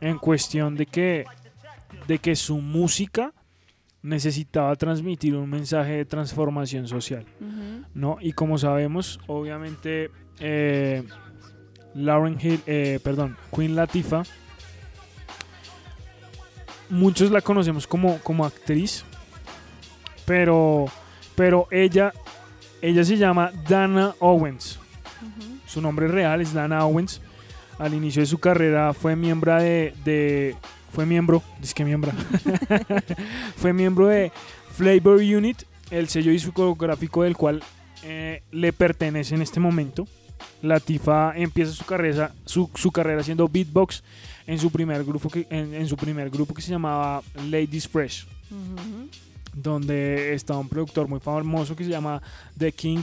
[0.00, 1.24] en cuestión de que
[2.06, 3.32] de que su música
[4.02, 7.24] necesitaba transmitir un mensaje de transformación social.
[7.94, 8.18] ¿no?
[8.20, 10.10] Y como sabemos, obviamente,
[10.40, 11.02] eh,
[11.94, 14.24] Lauren Hill, eh, perdón, Queen Latifah,
[16.90, 19.04] muchos la conocemos como, como actriz,
[20.26, 20.84] pero,
[21.34, 22.12] pero ella,
[22.88, 24.78] ella se llama Dana Owens.
[25.66, 27.20] Su nombre real es Dana Owens.
[27.78, 30.54] Al inicio de su carrera fue miembro de, de-
[30.92, 32.12] fue miembro, es que miembro,
[33.56, 34.30] fue miembro de
[34.76, 37.62] Flavor Unit, el sello discográfico del cual
[38.04, 40.06] eh, le pertenece en este momento.
[40.62, 44.02] Latifa empieza su carrera, su, su carrera haciendo beatbox
[44.46, 48.26] en su primer grupo que, en, en su primer grupo que se llamaba Ladies Fresh,
[48.50, 49.08] Ujú,
[49.54, 52.22] donde estaba un productor muy famoso que se llama
[52.58, 53.02] The King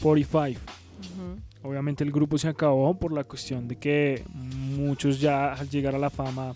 [0.00, 0.60] 45.
[1.00, 1.46] ujú.
[1.66, 5.98] Obviamente el grupo se acabó por la cuestión de que muchos ya al llegar a
[5.98, 6.54] la fama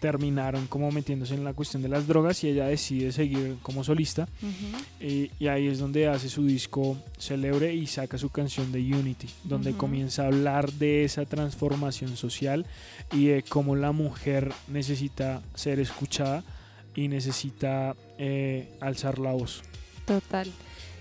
[0.00, 4.28] terminaron como metiéndose en la cuestión de las drogas y ella decide seguir como solista
[5.00, 9.28] y, y ahí es donde hace su disco célebre y saca su canción de Unity,
[9.44, 12.66] donde comienza a hablar de esa transformación social
[13.12, 16.44] y de cómo la mujer necesita ser escuchada
[16.94, 19.62] y necesita eh, alzar la voz.
[20.04, 20.50] Total.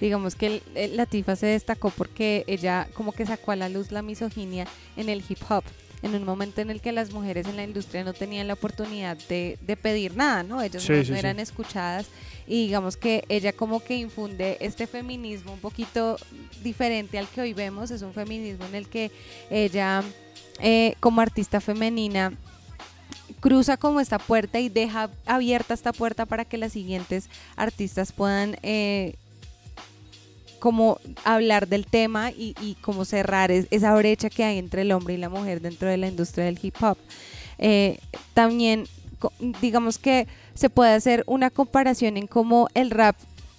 [0.02, 4.02] Digamos que el- Latifah se destacó porque ella como que sacó a la luz la
[4.02, 5.64] misoginia en el hip hop.
[6.02, 9.18] En un momento en el que las mujeres en la industria no tenían la oportunidad
[9.30, 10.62] de, de pedir nada, ¿no?
[10.62, 11.20] Ellas Sí, no, sí, no sí.
[11.20, 12.08] eran escuchadas.
[12.46, 16.18] Y digamos que ella como que infunde este feminismo un poquito
[16.62, 17.90] diferente al que hoy vemos.
[17.90, 19.10] Es un feminismo en el que
[19.50, 20.04] ella,
[20.60, 22.34] eh, como artista femenina,
[23.40, 28.58] cruza como esta puerta y deja abierta esta puerta para que las siguientes artistas puedan
[28.64, 29.16] eh,
[30.60, 35.14] como hablar del tema y, como cerrar es- esa brecha que hay entre el hombre
[35.14, 36.98] y la mujer dentro de la industria del hip hop.
[37.60, 38.00] Eh,
[38.34, 38.86] también
[39.62, 43.16] digamos que se puede hacer una comparación en cómo el rap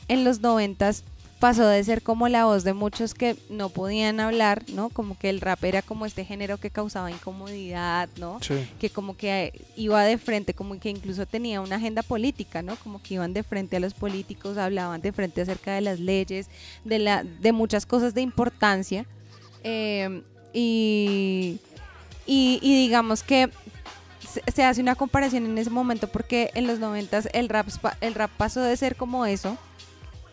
[0.09, 1.03] en los noventas
[1.39, 4.89] pasó de ser como la voz de muchos que no podían hablar, ¿no?
[4.89, 8.39] Como que el rap era como este género que causaba incomodidad, ¿no?
[8.41, 8.66] Sí.
[8.78, 12.76] que como que eh, iba de frente, como que incluso tenía una agenda política, ¿no?
[12.76, 16.49] Como que iban de frente a los políticos, hablaban de frente acerca de las leyes,
[16.84, 19.05] de, la, de muchas cosas de importancia.
[19.62, 20.22] Eh,
[20.53, 21.61] y,
[22.26, 23.51] y, y digamos que
[24.55, 27.68] se, hace una comparación en ese momento porque en los noventas el rap,
[28.01, 29.57] el rap pasó de ser como eso,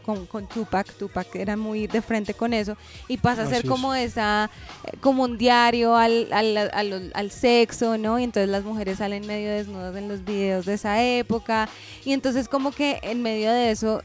[0.06, 2.78] con, con Tupac, Tupac era muy de frente con eso,
[3.08, 4.50] y pasa a ser como esa,
[4.86, 8.20] eh, como un diario al, al, al- al sexo, ¿no?
[8.20, 11.68] Y entonces las mujeres salen medio desnudas en los videos de esa época,
[12.06, 14.04] y entonces como que en medio de eso,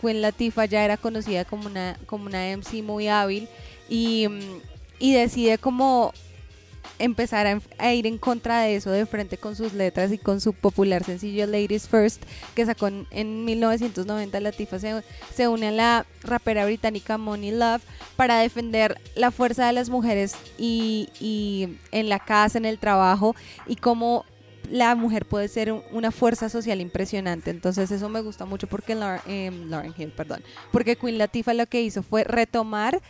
[0.00, 3.48] Queen Latifah ya era conocida como una, como una MC muy hábil,
[3.88, 4.40] y, mm,
[4.98, 6.12] y decide como
[7.04, 7.46] empezar
[7.78, 11.04] a, ir en contra de eso de frente con sus letras y con su popular
[11.04, 12.22] sencillo Ladies First
[12.54, 15.02] que sacó en, en 1990 Latifah se,
[15.34, 17.82] se une a la rapera británica Money Love
[18.16, 23.34] para defender la fuerza de las mujeres y, en la casa, en el trabajo
[23.66, 24.24] y cómo
[24.70, 27.50] la mujer puede ser un- una fuerza social impresionante.
[27.50, 30.42] Entonces eso me gusta mucho porque Lau- em, Lauryn Hill, perdón,
[30.72, 33.00] porque Queen Latifah lo que hizo fue retomar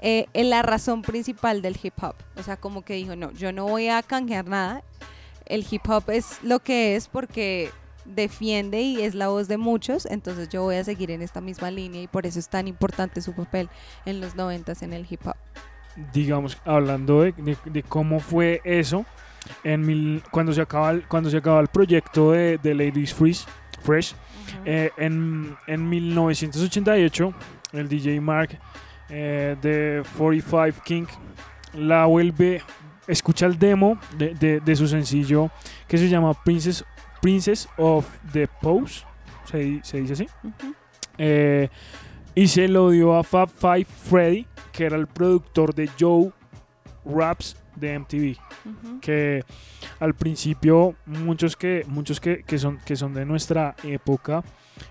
[0.00, 2.14] eh, en la razón principal del hip hop.
[2.36, 4.82] O sea, como que dijo, no, yo no voy a canjear nada.
[5.46, 7.70] El hip hop es lo que es porque
[8.04, 11.70] defiende y es la voz de muchos, entonces yo voy a seguir en esta misma
[11.70, 13.68] línea y por eso es tan importante su papel
[14.06, 15.34] en los noventas en el hip hop.
[16.12, 19.04] digamos, hablando de, de- de cómo fue eso,
[19.64, 23.44] en mil, cuando, se acaba el, cuando se acaba el proyecto de, de Ladies Freeze,
[23.82, 24.14] Fresh,
[24.64, 27.34] eh, en, en 1988,
[27.72, 28.58] el DJ Mark
[29.10, 31.06] eh, de 45 King
[31.74, 32.62] la vuelve,
[33.06, 35.50] escucha el demo de, de- de su sencillo
[35.88, 36.84] que se llama Princess,
[37.20, 39.04] Princess of the Pose,
[39.44, 40.26] se, di- se dice así,
[41.18, 41.68] eh,
[42.34, 46.30] y se lo dio a Fab Five Freddy, que era el productor de Joe
[47.04, 48.36] Raps de MTV
[49.00, 49.42] que
[50.00, 54.42] al principio muchos que muchos que, que son que son de nuestra época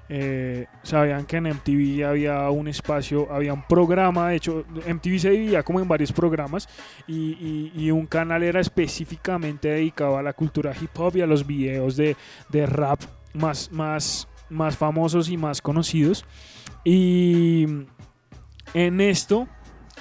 [0.07, 5.29] eh, sabían que en MTV había un espacio había un programa de hecho MTV se
[5.31, 6.67] dividía como en varios programas
[7.07, 11.95] y, un canal era específicamente dedicado a la cultura hip hop y a los videos
[11.95, 12.15] de,
[12.49, 13.01] de rap
[13.33, 16.25] más más más famosos y más conocidos.
[16.83, 17.65] Y
[18.73, 19.47] en esto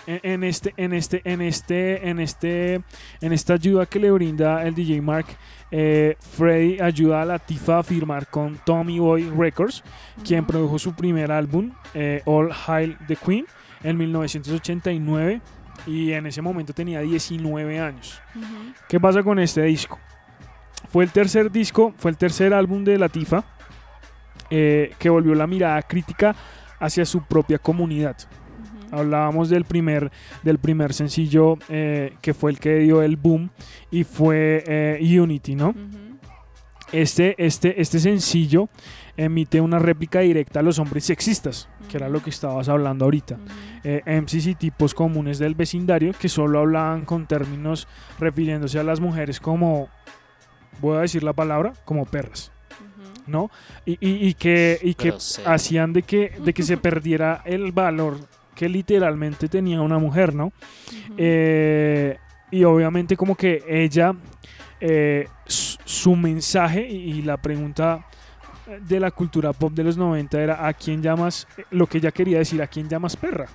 [0.07, 2.75] en este en este en este en este
[3.21, 5.27] en esta ayuda que le brinda el DJ Mark,
[5.71, 9.83] eh, Freddy ayuda a Latifa a firmar con Tommy Boy Records,
[10.25, 13.47] quien produjo su primer álbum, eh, All Hail the Queen,
[13.83, 15.41] en 1989
[15.87, 18.21] y en ese momento tenía 19 años.
[18.89, 19.99] ¿Qué pasa con este disco?
[20.91, 23.45] Fue el tercer disco, fue el tercer álbum de Latifa
[24.51, 26.35] eh, que volvió la mirada crítica
[26.81, 28.17] hacia su propia comunidad.
[28.91, 30.11] Hablábamos del primer,
[30.43, 33.51] del primer sencillo eh, que fue el que dio el boom
[33.91, 35.75] y fue eh, Unity, ¿no?
[36.91, 38.71] Este, este, este sencillo
[39.17, 43.39] emite una réplica directa a los hombres sexistas, que era lo que estabas hablando ahorita.
[43.85, 47.87] Eh, MCs y tipos comunes del vecindario que solo hablaban con términos
[48.19, 49.89] refiriéndose a las mujeres como,
[50.81, 52.53] voy a decir la palabra, como perras.
[53.27, 53.51] ¿no?
[53.85, 55.11] Y, y- y que, y que
[55.45, 58.17] hacían de que, de que se perdiera el valor
[58.59, 60.53] que literalmente tenía una mujer, ¿no?
[61.17, 62.19] Eh,
[62.51, 64.17] y obviamente como que ella,
[64.81, 68.05] eh, su, su mensaje y, y la pregunta
[68.87, 71.47] de la cultura pop de los 90 era ¿a quién llamas?
[71.71, 73.47] Lo que ella quería decir, ¿a quién llamas perra?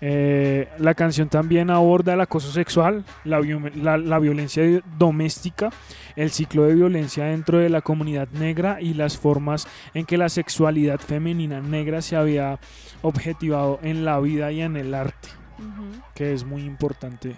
[0.00, 3.40] Eh, la canción también aborda el acoso sexual, la,
[3.74, 4.62] la- la violencia
[4.96, 5.70] doméstica,
[6.14, 10.28] el ciclo de violencia dentro de la comunidad negra y las formas en que la
[10.28, 12.60] sexualidad femenina negra se había
[13.02, 15.30] objetivado en la vida y en el arte,
[16.14, 17.34] que es muy importante.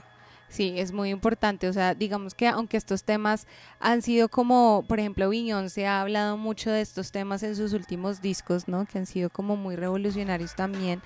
[0.51, 1.69] Sí, es muy importante.
[1.69, 3.47] O sea, digamos que aunque estos temas
[3.79, 8.21] han sido como, por ejemplo, Beyoncé ha hablado mucho de estos temas en sus últimos
[8.21, 8.85] discos, ¿no?
[8.85, 11.01] Que han sido como muy revolucionarios también.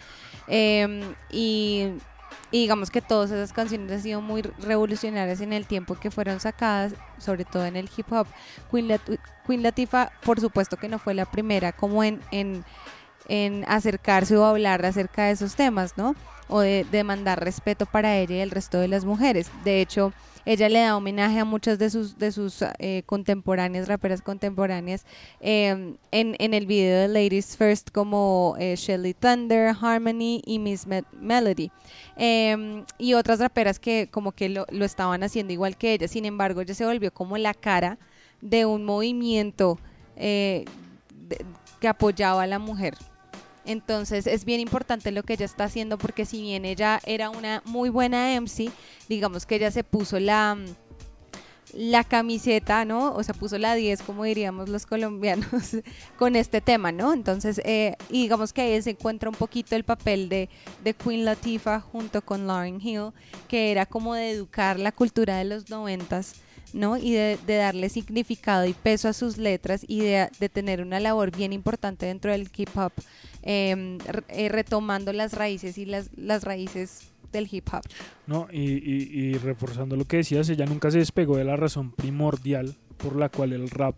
[0.49, 1.91] Em, y,
[2.51, 6.41] y digamos que todas esas canciones han sido muy revolucionarias en el tiempo que fueron
[6.41, 8.27] sacadas, sobre todo en el hip hop.
[8.71, 12.65] Queen Latifah, por supuesto que no fue la primera como en, en,
[13.29, 16.15] en acercarse o hablar acerca de esos temas, ¿no?
[16.47, 19.51] o de demandar respeto para ella y el resto de las mujeres.
[19.65, 20.13] De hecho,
[20.45, 25.07] ella le da homenaje a muchas de sus, de sus eh, contemporáneas, raperas contemporáneas,
[25.41, 30.87] eh, en, en el video de Ladies First como eh, Shelly Thunder, Harmony y Miss
[30.87, 31.71] Me- Melody.
[32.19, 36.09] Eh, y otras raperas que como que lo, lo estaban haciendo igual que ella.
[36.09, 37.97] Sin embargo, ella se volvió como la cara
[38.43, 39.79] de un movimiento
[40.17, 40.67] eh,
[41.81, 42.95] que apoyaba a la mujer.
[43.65, 47.63] Entonces es bien importante lo que ella está haciendo porque si bien ella era una
[47.65, 48.71] muy buena MC,
[49.09, 50.59] digamos que ella se puso la,
[51.73, 53.15] la camiseta, ¿no?
[53.15, 55.49] O sea, puso la 10, como diríamos los colombianos,
[56.19, 57.13] con este tema, ¿no?
[57.13, 60.49] Entonces, eh, y digamos que ahí se encuentra un poquito el papel de,
[60.83, 63.13] de Queen Latifah junto con Lauryn Hill,
[63.49, 66.35] que era como de educar la cultura de los noventas.
[66.75, 66.99] ¿No?
[66.99, 70.99] Y de, de darle significado y peso a sus letras y de, de tener una
[71.01, 72.93] labor bien importante dentro del hip hop,
[73.43, 77.83] eh, re- eh, retomando las raíces y las, las raíces del hip hop.
[78.27, 78.49] ¿no?
[78.53, 82.75] Y, y- y reforzando lo que decías, ella nunca se despegó de la razón primordial
[82.97, 83.95] por la cual el rap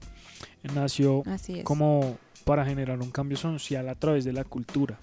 [0.74, 1.22] nació
[1.64, 4.98] como para generar un cambio social a través de la cultura.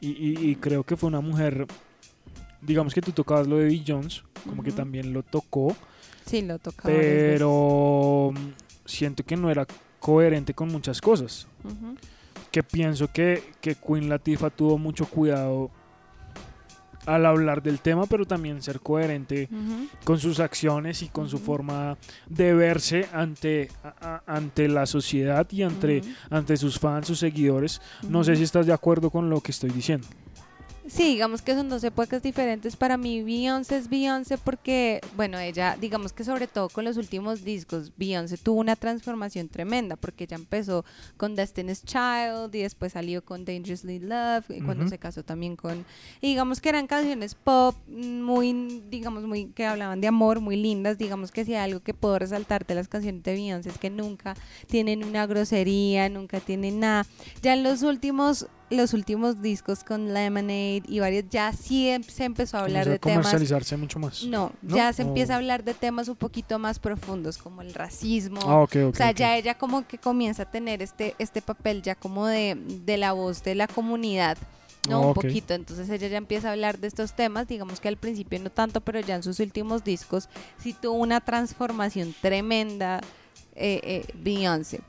[0.00, 1.66] Y, creo que fue una mujer,
[2.62, 5.76] digamos que tú tocabas lo de Bill Jones, como que también lo tocó,
[6.86, 8.32] Sí, lo pero
[8.84, 9.66] siento que no era
[9.98, 11.46] coherente con muchas cosas.
[12.50, 15.70] Que pienso que, que Queen Latifah tuvo mucho cuidado
[17.06, 19.48] al hablar del tema, pero también ser coherente
[20.04, 21.96] con sus acciones y con su forma
[22.28, 23.94] de verse ante, a-
[24.26, 27.80] a- ante la sociedad y ante, ante sus fans, sus seguidores.
[28.08, 30.06] No sé si estás de acuerdo con lo que estoy diciendo.
[30.90, 32.74] Sí, digamos que son dos épocas diferentes.
[32.74, 37.44] Para mí, Beyoncé es Beyoncé porque, bueno, ella, digamos que sobre todo con los últimos
[37.44, 40.84] discos, Beyoncé tuvo una transformación tremenda porque ella empezó
[41.16, 45.86] con Destiny's Child y después salió con Dangerously Love y cuando se casó también con,
[46.20, 50.98] y digamos que eran canciones pop muy, digamos, muy que hablaban de amor, muy lindas.
[50.98, 53.90] Digamos que si hay algo que puedo resaltar de las canciones de Beyoncé es que
[53.90, 54.34] nunca
[54.66, 57.06] tienen una grosería, nunca tienen nada.
[57.42, 62.24] Ya en los últimos los últimos discos con Lemonade y varios, ya sí em- se
[62.24, 63.18] empezó a hablar de temas.
[63.26, 64.22] comercializarse mucho más.
[64.24, 64.76] No, ¿No?
[64.76, 68.40] ya se empieza a hablar de temas un poquito más profundos, como el racismo.
[68.44, 68.94] Ah, ok, ok.
[68.94, 72.54] o sea, ya ella como que comienza a tener este, este papel ya como de,
[72.56, 74.38] de la voz de la comunidad.
[74.88, 75.52] No, Ah, un poquito.
[75.52, 78.80] Entonces ella ya empieza a hablar de estos temas, digamos que al principio no tanto,
[78.80, 83.00] pero ya en sus últimos discos sí tuvo una transformación tremenda
[83.56, 84.80] eh, eh, Beyoncé.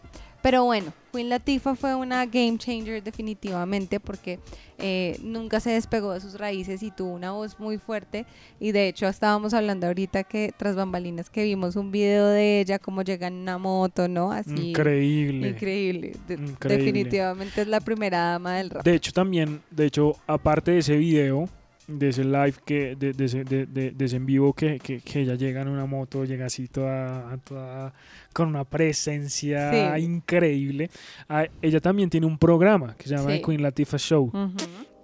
[0.42, 4.39] Pero bueno, Queen Latifah fue una game changer definitivamente porque
[4.80, 8.26] eh, nunca se despegó de sus raíces y tuvo una voz muy fuerte.
[8.60, 12.80] Y de hecho estábamos hablando ahorita que tras bambalinas que vimos un video de ella
[12.80, 14.32] como llega en una moto, ¿no?
[14.32, 14.70] Así.
[14.72, 15.50] Increíble.
[15.50, 16.14] Increíble.
[16.28, 16.86] De- Increíble.
[16.86, 18.84] Definitivamente es la primera dama del rap.
[18.84, 21.48] De hecho, también, de hecho, aparte de ese video,
[21.88, 25.21] de ese live, que, de, de ese, de- de- ese en vivo que, que, que
[25.21, 27.93] ella llega en una moto, llega así toda, toda
[28.34, 30.03] con una presencia Sí.
[30.03, 30.89] increíble.
[31.27, 33.38] Ah, ella también tiene un programa que se llama Sí.
[33.39, 34.32] The Queen Latifah Show.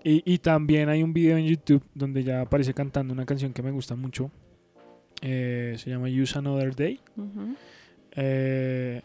[0.03, 3.61] Y, y también hay un video en YouTube donde ella aparece cantando una canción que
[3.61, 4.31] me gusta mucho.
[5.21, 6.99] Eh, se llama Use Another Day.
[8.11, 9.01] Eh,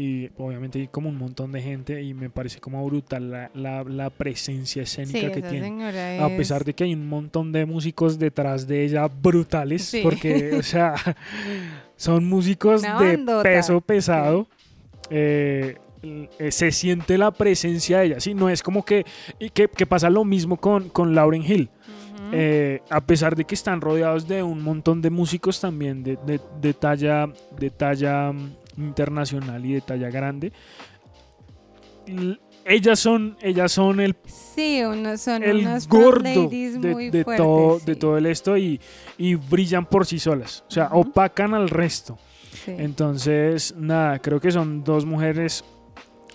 [0.00, 3.82] y obviamente hay como un montón de gente y me parece como brutal la, la,
[3.82, 6.20] la presencia Sí, escénica que tiene.
[6.20, 10.00] A pesar es- de que hay un montón de músicos detrás de ella brutales, Sí.
[10.04, 10.94] porque, o sea,
[11.96, 13.42] son músicos Una de bandota.
[13.42, 14.46] peso pesado.
[15.10, 18.32] eh, eh, se siente la presencia de ella, ¿sí?
[18.34, 19.04] No es como que,
[19.40, 21.70] y que, que pasa lo mismo con, con Lauryn Hill.
[22.30, 26.40] Eh, a pesar de que están rodeados de un montón de músicos también de, de-
[26.60, 27.26] de talla,
[27.58, 30.52] de talla mm, internacional y de talla grande,
[32.64, 37.44] ellas son, ellas son el, Sí, unos, son el unas gordo de, muy de fuertes,
[37.44, 38.80] todo, de todo el esto y,
[39.18, 40.64] y brillan por sí solas.
[40.68, 42.18] O sea, opacan al resto.
[42.64, 42.72] Sí.
[42.78, 45.64] Entonces, nada, creo que son dos mujeres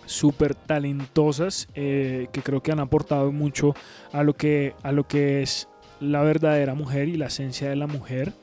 [0.06, 3.74] súper talentosas eh, que creo que han aportado mucho
[4.12, 5.68] a lo que, a lo que es
[6.00, 8.34] la verdadera mujer y la esencia de la mujer.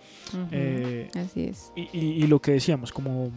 [0.52, 1.72] Eh, Así es.
[1.76, 3.30] y, y- y lo que decíamos, como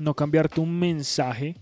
[0.00, 1.56] no cambiar tu mensaje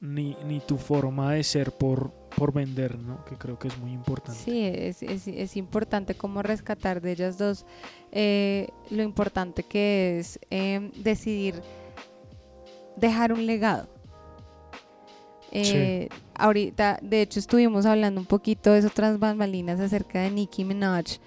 [0.00, 3.24] ni, ni tu forma de ser por, por vender, ¿no?
[3.24, 4.40] Que creo que es muy importante.
[4.40, 7.66] Sí, es, es, es importante como rescatar de ellas dos
[8.12, 11.62] eh, lo importante que es eh, decidir
[12.96, 13.88] dejar un legado.
[15.52, 16.08] Eh,
[16.40, 21.18] Ahorita, de hecho, estuvimos hablando un poquito de eso tras bambalinas acerca de Nicki Minaj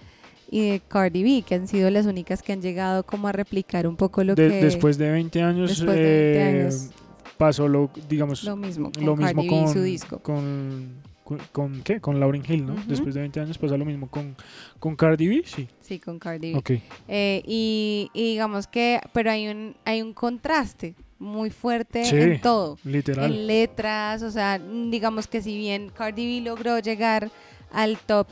[0.54, 3.88] y de Cardi B, que han sido las únicas que han llegado como a replicar
[3.88, 6.04] un poco lo De- que después de 20 años, de 20
[6.38, 6.90] eh, años.
[7.38, 10.20] pasó lo, digamos, lo mismo con lo Cardi mismo B con, y su disco.
[10.20, 10.90] con,
[11.24, 12.00] con, con- ¿qué?
[12.00, 12.74] Con Lauryn Hill, ¿no?
[12.74, 12.84] Ujú.
[12.88, 14.36] Después de 20 años pasa lo mismo con,
[14.80, 15.68] con Cardi B, sí.
[15.82, 16.58] Sí, con Cardi B.
[16.60, 16.72] Ok.
[17.08, 22.42] Eh, y, y digamos que, pero hay un, hay un contraste muy fuerte Sí, en
[22.42, 22.78] todo.
[22.84, 23.32] Literal.
[23.32, 27.32] En letras, o sea, digamos que si bien Cardi B logró llegar
[27.72, 28.28] al top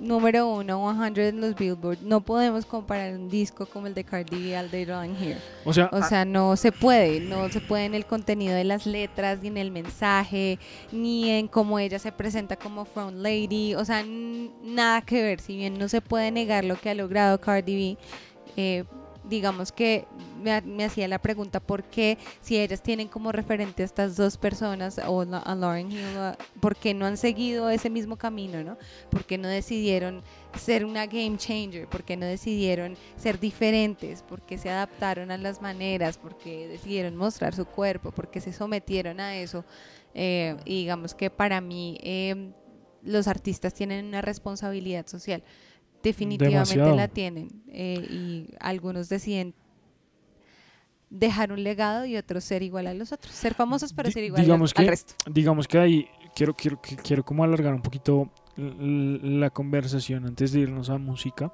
[0.00, 4.42] número uno, 100 en los Billboard, no podemos comparar un disco como el de Cardi
[4.42, 5.38] B al de Rolling Here.
[5.64, 8.86] O sea, O sea, no se puede, no se puede en el contenido de las
[8.86, 10.58] letras, ni en el mensaje,
[10.90, 15.56] ni en cómo ella se presenta como front lady, o sea, nada que ver, si
[15.56, 17.98] bien no se puede negar lo que ha logrado Cardi B,
[18.56, 18.84] eh,
[19.30, 20.06] digamos que
[20.42, 24.16] me, ha- me hacía la pregunta por qué, si ellas tienen como referente a estas
[24.16, 26.02] dos personas, o a Lauren Hill,
[26.60, 28.76] por qué no han seguido ese mismo camino, ¿no?
[29.10, 30.22] ¿Por qué no decidieron
[30.58, 31.86] ser una game changer?
[31.86, 34.22] ¿Por qué no decidieron ser diferentes?
[34.22, 36.18] ¿Por qué se adaptaron a las maneras?
[36.18, 38.10] ¿Por qué decidieron mostrar su cuerpo?
[38.10, 39.64] ¿Por qué se sometieron a eso?
[40.14, 42.50] Eh, y digamos que para mí eh,
[43.02, 45.42] los artistas tienen una responsabilidad social.
[46.02, 46.96] Definitivamente Demasiado.
[46.96, 47.48] la tienen.
[47.68, 49.54] eh, y algunos deciden
[51.10, 53.34] dejar un legado y otros ser igual a los otros.
[53.34, 55.14] Ser famosos, pero Di- ser igual al, digamos al que- resto.
[55.30, 60.60] digamos que ahí quiero, quiero, que- quiero como alargar un poquito la conversación antes de
[60.60, 61.52] irnos a música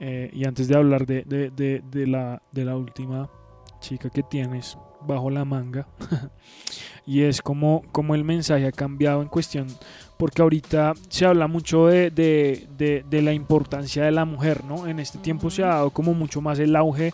[0.00, 3.30] eh, y antes de hablar de, de- de- de la, de la última
[3.80, 4.76] chica que tienes
[5.06, 5.86] bajo la manga
[7.06, 9.66] y es como, como el mensaje ha cambiado en cuestión
[10.16, 14.86] porque ahorita se habla mucho de, de- de- de la importancia de la mujer, ¿no?
[14.86, 17.12] En este tiempo se ha dado como mucho más el auge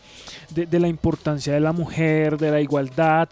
[0.51, 3.31] de, la importancia de la mujer, de la igualdad,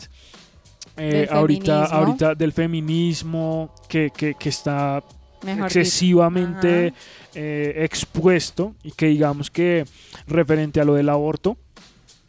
[0.97, 1.99] eh, Del ahorita, feminismo.
[1.99, 5.05] ahorita del feminismo que, que- que está
[5.45, 6.95] Mejor excesivamente
[7.35, 9.85] eh, expuesto y que digamos que
[10.27, 11.59] referente a lo del aborto,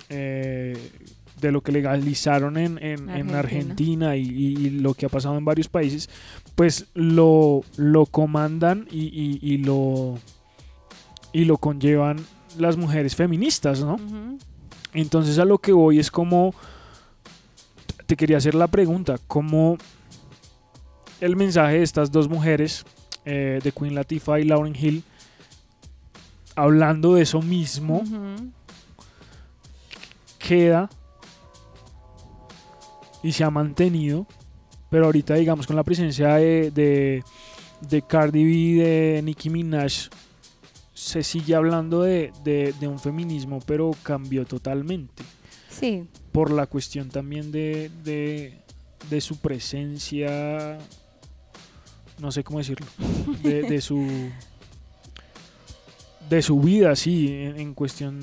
[0.10, 0.76] eh,
[1.40, 4.16] de lo que legalizaron en, en- en Argentina.
[4.16, 6.10] Y, lo que ha pasado en varios países,
[6.56, 10.18] pues lo, lo comandan y, y- y lo,
[11.34, 12.18] y lo conllevan
[12.58, 13.98] las mujeres feministas, ¿no?
[14.94, 16.56] Entonces a lo que voy es como,
[18.08, 19.78] te quería hacer la pregunta, ¿cómo
[21.22, 22.84] el mensaje de estas dos mujeres,
[23.26, 25.04] eh, de Queen Latifah y Lauryn Hill,
[26.56, 28.04] hablando de eso mismo,
[30.40, 30.90] queda
[33.28, 34.26] y se ha mantenido,
[34.90, 37.24] pero ahorita digamos con la presencia de, de,
[37.82, 38.44] de Cardi
[38.78, 40.10] B, de Nicki Minaj,
[40.94, 45.24] se sigue hablando de, de- de un feminismo, pero cambió totalmente
[45.70, 48.58] Sí, por la cuestión también de, de,
[49.10, 50.78] de su presencia,
[52.20, 52.88] no sé cómo decirlo,
[53.44, 54.08] de, su
[56.30, 58.20] de su vida, sí, en, en cuestión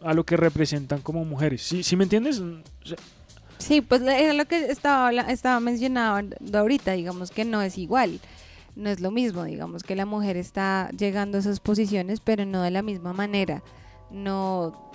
[0.00, 1.62] a lo que representan como mujeres.
[1.62, 2.40] ¿Sí, sí me entiendes?
[2.40, 2.96] O sea,
[3.58, 8.20] Sí, pues era lo que estaba, estaba mencionando ahorita, digamos que no es igual,
[8.76, 12.62] no es lo mismo, digamos que la mujer está llegando a esas posiciones, pero no
[12.62, 13.62] de la misma manera,
[14.10, 14.90] no,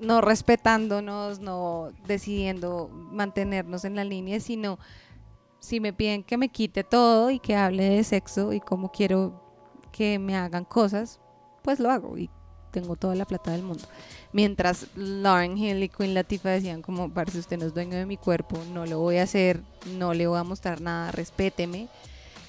[0.00, 4.78] no respetándonos, no decidiendo mantenernos en la línea, sino
[5.60, 9.42] si me piden que me quite todo y que hable de sexo y cómo quiero
[9.92, 11.20] que me hagan cosas,
[11.62, 12.30] pues lo hago y
[12.80, 13.84] tengo toda la plata del mundo.
[14.32, 18.18] Mientras Lauren Hill y Queen Latifah decían como, parce, usted no es dueño de mi
[18.18, 19.62] cuerpo, no lo voy a hacer,
[19.96, 21.88] no le voy a mostrar nada, respéteme.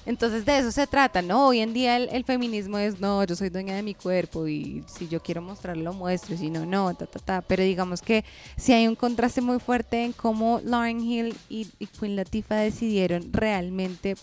[0.04, 1.48] Entonces de eso se trata, ¿no?
[1.48, 5.08] Hoy en día el, feminismo es, no, yo soy dueña de mi cuerpo y si
[5.08, 7.42] yo quiero mostrarlo, lo muestro, y si no, no, ta, ta, ta.
[7.42, 8.22] Pero digamos que
[8.58, 13.32] sí hay un contraste muy fuerte en cómo Lauren Hill y, y Queen Latifah decidieron
[13.32, 14.16] realmente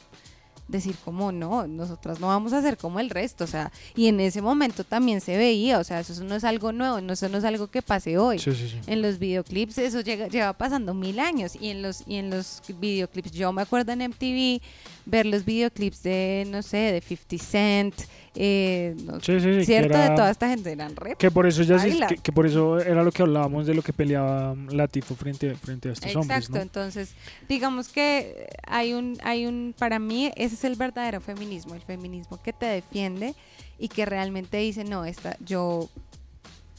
[0.67, 4.19] decir como no, nosotras no vamos a ser como el resto, o sea, y en
[4.19, 7.37] ese momento también se veía, o sea, eso no es algo nuevo, no, eso no
[7.37, 8.39] es algo que pase hoy.
[8.39, 8.79] sí, sí, sí.
[8.87, 12.61] En los videoclips eso llega, lleva pasando mil años y en los y en los
[12.79, 14.61] videoclips yo me acuerdo en MTV
[15.05, 17.93] ver los videoclips de no sé de 50 Cent
[18.33, 21.29] eh, no- Sí, sí, sí, que cierto era- de toda esta gente eran rap Que
[21.31, 23.93] por eso ya se- que, que por eso era lo que hablábamos de lo que
[23.93, 26.61] peleaba Latifah frente, frente a estos hombres, Exacto, ¿no?
[26.63, 27.13] entonces
[27.47, 32.41] digamos que hay un, hay un, para mí ese es el verdadero feminismo, el feminismo
[32.41, 33.35] que te defiende
[33.79, 35.89] y que realmente dice, no, esta, yo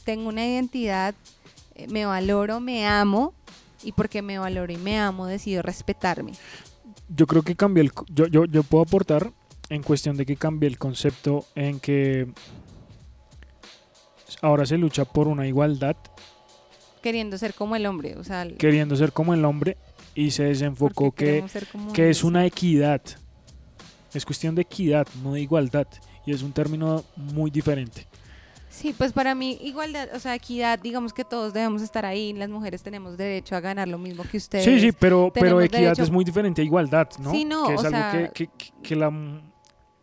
[0.03, 1.15] tengo una identidad,
[1.75, 3.33] eh, me valoro, me amo
[3.83, 6.33] y porque me valoro y me amo decido respetarme.
[7.09, 7.91] Yo creo que cambié el...
[8.09, 9.31] Yo, yo, yo puedo aportar
[9.69, 12.27] en cuestión de que cambié el concepto en que
[14.41, 15.95] ahora se lucha por una igualdad,
[17.01, 19.77] Queriendo ser como el hombre, o sea, el- queriendo ser como el hombre
[20.15, 21.43] y se desenfocó que,
[21.93, 23.01] que es una equidad.
[24.13, 25.87] Es cuestión de equidad, no de igualdad.
[26.25, 28.07] Y es un término muy diferente.
[28.77, 32.49] Sí, pues para mí igualdad, o sea, equidad, digamos que todos debemos estar ahí, las
[32.49, 34.65] mujeres tenemos derecho a ganar lo mismo que ustedes.
[34.65, 37.31] Sí, sí, pero, pero equidad derecho- es muy diferente a igualdad, ¿no?
[37.31, 39.11] Sí, no, que es o algo sea- que, que- que- que la,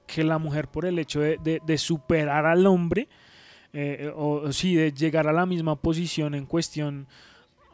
[0.06, 3.08] que la mujer por el hecho de, de- de superar al hombre,
[3.72, 7.06] eh, o o sí, de llegar a la misma posición en cuestión,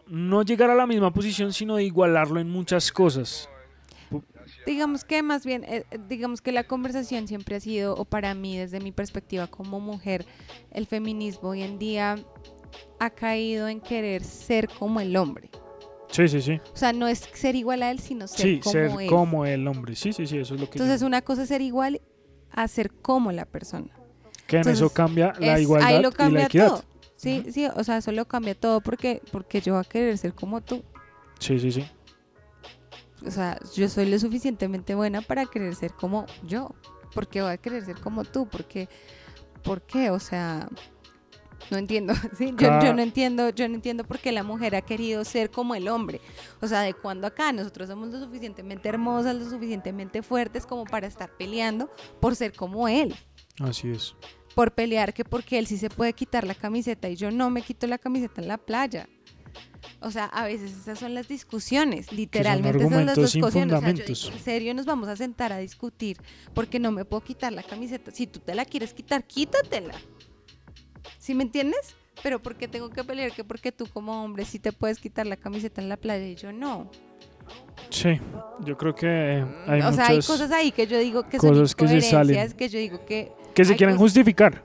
[0.06, 3.48] no llegar a la misma posición, sino de igualarlo en muchas cosas.
[4.66, 8.34] Digamos que más bien, eh, eh, digamos que la conversación siempre ha sido, o para
[8.34, 10.24] mí desde mi perspectiva como mujer,
[10.70, 12.16] el feminismo hoy en día
[12.98, 15.50] ha caído en querer ser como el hombre.
[16.10, 16.60] Sí, sí, sí.
[16.74, 19.06] O sea, no es ser igual a él, sino ser Sí, como ser él.
[19.08, 19.94] como el hombre.
[19.96, 20.78] Sí, sí, sí, eso es lo que...
[20.78, 22.00] yo- Entonces una cosa es ser igual
[22.50, 23.90] a ser como la persona.
[24.46, 26.66] que en eso entonces, cambia la Es- igualdad ahí lo y la cambia equidad.
[26.68, 26.84] todo.
[27.14, 30.32] Sí, sí, o sea, eso lo cambia todo porque, porque yo voy a querer ser
[30.34, 30.82] como tú.
[31.38, 31.84] Sí, sí, sí.
[33.26, 36.74] O sea, yo soy lo suficientemente buena para querer ser como yo.
[37.14, 38.48] Porque voy a querer ser como tú.
[38.48, 38.88] Porque,
[39.62, 40.10] ¿por qué?
[40.10, 40.68] O sea,
[41.70, 42.14] no entiendo.
[42.36, 42.54] ¿sí?
[42.56, 45.88] Yo no entiendo, yo no entiendo por qué la mujer ha querido ser como el
[45.88, 46.20] hombre.
[46.60, 51.06] O sea, de cuando acá nosotros somos lo suficientemente hermosas, lo suficientemente fuertes como para
[51.06, 51.90] estar peleando
[52.20, 53.14] por ser como él.
[53.60, 54.14] Así es.
[54.54, 57.62] Por pelear que porque él sí se puede quitar la camiseta y yo no me
[57.62, 59.08] quito la camiseta en la playa.
[60.02, 63.44] O sea, a veces esas son las discusiones, literalmente esas son las discusiones.
[63.44, 64.22] O sea, yo fundamentos.
[64.22, 66.16] digo, en serio nos vamos a sentar a discutir
[66.54, 68.10] porque no me puedo quitar la camiseta.
[68.10, 69.94] Si tú te la quieres quitar, quítatela.
[71.18, 71.94] ¿Sí me entiendes?
[72.22, 73.32] Pero ¿por qué tengo que pelear?
[73.32, 76.34] Que porque tú como hombre sí te puedes quitar la camiseta en la playa y
[76.34, 76.90] yo no.
[77.90, 78.20] Sí,
[78.64, 81.74] yo creo que hay o sea, hay cosas ahí que yo digo que son cosas
[81.74, 82.36] que se salen.
[82.36, 84.62] incoherencias, que yo digo que que se quieren justificar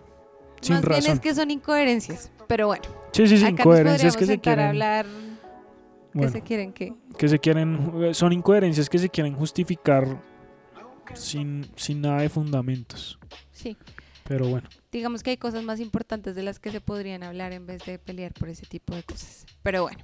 [0.62, 1.14] sin más bien razón.
[1.14, 2.32] es que son incoherencias.
[2.48, 2.84] Pero bueno,
[3.16, 5.06] Sí, sí, sí, acá incoherencias que se quieren hablar
[6.14, 10.22] bueno, que se quieren que que se quieren son incoherencias que se quieren justificar
[11.14, 13.18] sin sin nada de fundamentos.
[13.52, 13.78] sí.
[14.28, 17.68] Pero bueno, digamos que hay cosas más importantes de las que se podrían hablar en
[17.68, 19.46] vez de pelear por ese tipo de cosas.
[19.64, 20.00] Pero bueno.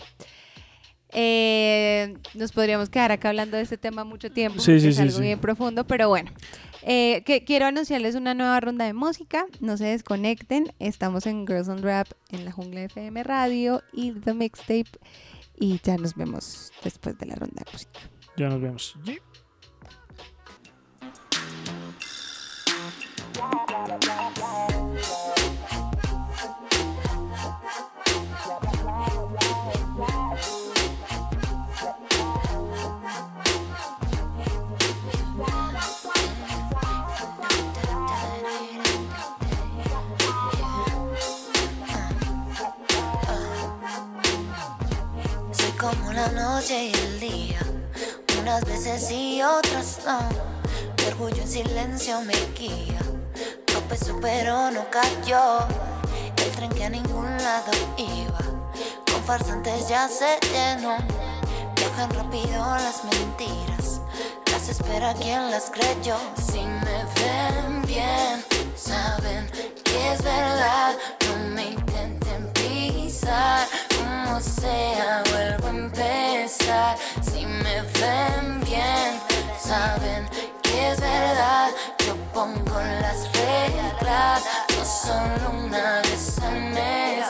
[1.13, 5.01] Eh, nos podríamos quedar acá hablando de este tema mucho tiempo Sí, sí, es sí,
[5.01, 6.31] algo bien profundo pero bueno
[6.83, 9.45] Eh, que quiero anunciarles una nueva ronda de música.
[9.59, 10.73] No se desconecten.
[10.79, 14.91] Estamos en Girls on Rap en la jungla FM Radio y The Mixtape.
[15.59, 17.99] Y ya nos vemos después de la ronda de música.
[18.37, 18.97] Ya nos vemos.
[46.13, 47.59] La noche y el día,
[48.41, 50.19] unas veces sí, otras no.
[50.97, 52.99] Mi orgullo en silencio me guía,
[53.65, 55.59] tropezó pero no cayó.
[56.35, 58.39] El tren que a ningún lado iba,
[59.09, 60.97] con farsantes ya se llenó.
[61.77, 64.01] Viajan rápido las mentiras,
[64.51, 66.17] las espera quien las creyó.
[66.35, 68.43] Si me ven bien,
[68.75, 69.49] saben
[69.83, 70.93] que es verdad,
[71.25, 73.65] no me intenten pisar.
[73.97, 75.23] Como sea,
[78.01, 79.19] ven bien,
[79.59, 80.27] saben
[80.63, 81.69] que es verdad.
[82.05, 84.43] Yo pongo las reglas,
[84.77, 87.25] no solo una vez al mes.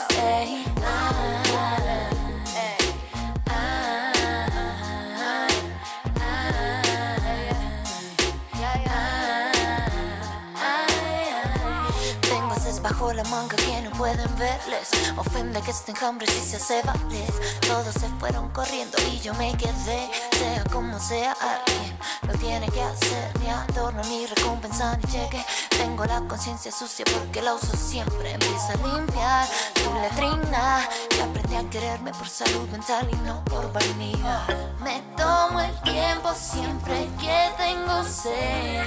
[12.22, 14.90] Tengo haces bajo la manga que no pueden verles.
[15.16, 17.32] Ofende que estén hambres y se hace valer.
[17.68, 20.10] Todos se fueron corriendo y yo me quedé.
[20.32, 21.96] Sea como sea, alguien
[22.26, 23.30] lo tiene que hacer.
[23.38, 25.44] Ni adorno, ni recompensa, ni cheque.
[25.78, 28.32] Tengo la conciencia sucia porque la uso siempre.
[28.32, 30.88] Empieza a limpiar tu letrina.
[31.16, 34.48] Y aprendí a quererme por salud mental y no por vanidad.
[34.82, 38.82] Me tomo el tiempo siempre que tengo sed.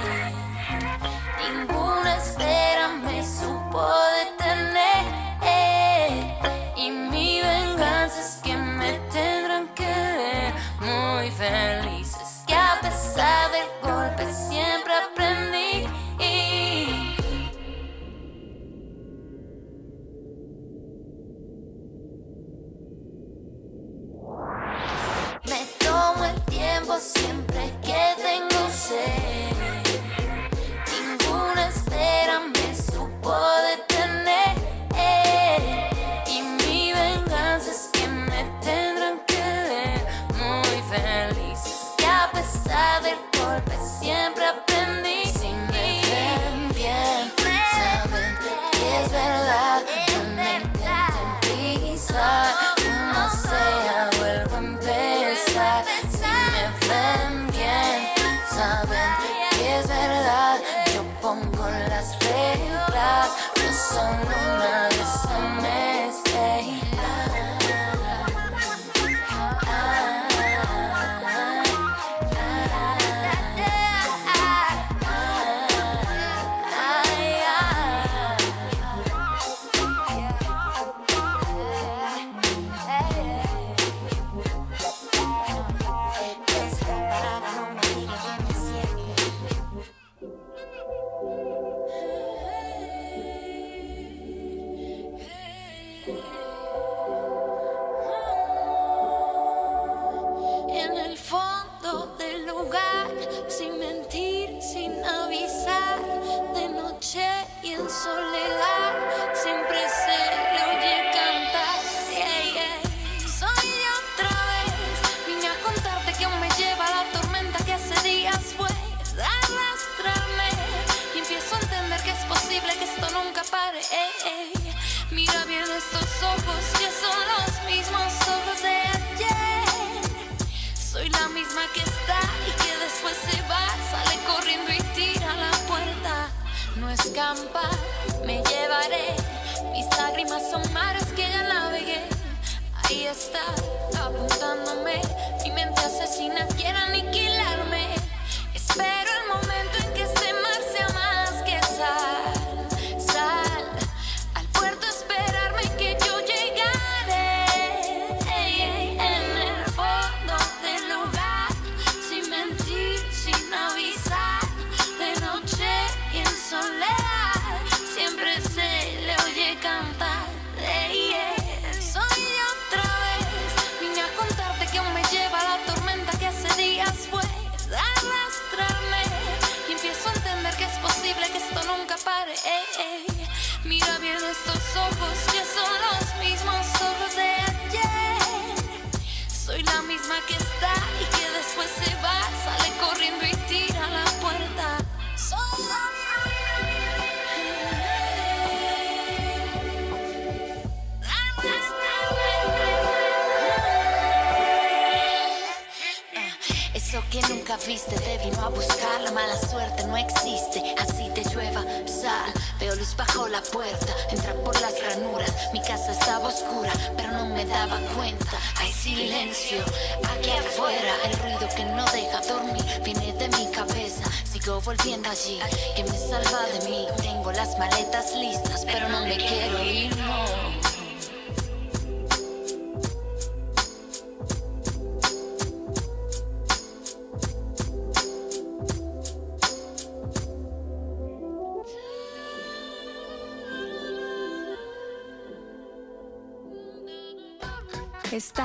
[1.48, 3.80] Ninguna espera me supo
[4.18, 5.04] detener.
[6.76, 12.42] Y mi venganza es que me tendrán que ver muy felices.
[12.46, 15.86] Que a pesar del golpe siempre aprendí.
[25.48, 29.45] Me tomo el tiempo siempre que tengo sed
[31.96, 33.34] entera me supo
[33.70, 34.56] detener.
[36.26, 41.94] Y mi venganza es que me tendrán que ver muy felices.
[41.96, 44.44] Que a pesar del golpe siempre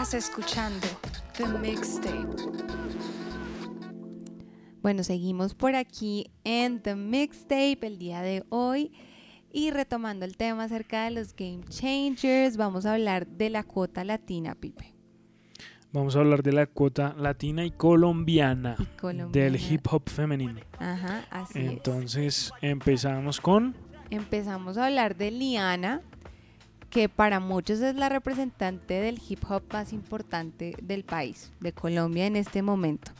[0.01, 0.87] Estás escuchando
[1.37, 2.25] The Mixtape.
[4.81, 8.93] Bueno, seguimos por aquí en The Mixtape el día de hoy
[9.51, 14.03] y retomando el tema acerca de los Game Changers, vamos a hablar de la cuota
[14.03, 14.91] latina, Pipe.
[15.93, 19.31] Vamos a hablar de la cuota latina y colombiana, Y colombiana.
[19.31, 20.61] del hip hop femenino.
[20.79, 21.71] Ajá, así es.
[21.73, 23.75] Entonces empezamos con
[24.09, 26.01] Empezamos a hablar de Liana,
[26.91, 32.27] que para muchos es la representante del hip hop más importante del país, de Colombia
[32.27, 33.11] en este momento.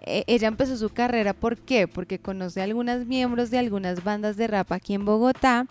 [0.00, 1.88] Eh, ella empezó su carrera, ¿por qué?
[1.88, 5.66] Porque conoce a algunos miembros de algunas bandas de rap aquí en Bogotá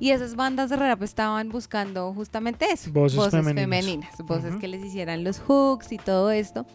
[0.00, 3.54] y esas bandas de rap estaban buscando justamente eso, Voces femeninas.
[3.54, 6.66] femeninas, voces que les hicieran los hooks y todo esto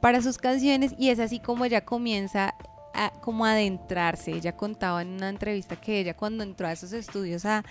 [0.00, 2.54] para sus canciones y es así como ella comienza
[2.94, 4.32] a como adentrarse.
[4.32, 7.64] Ella contaba en una entrevista que ella cuando entró a esos estudios a,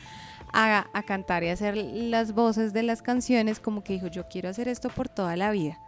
[0.56, 4.28] a, a cantar y a hacer las voces de las canciones, como que dijo, yo
[4.30, 5.80] quiero hacer esto por toda la vida.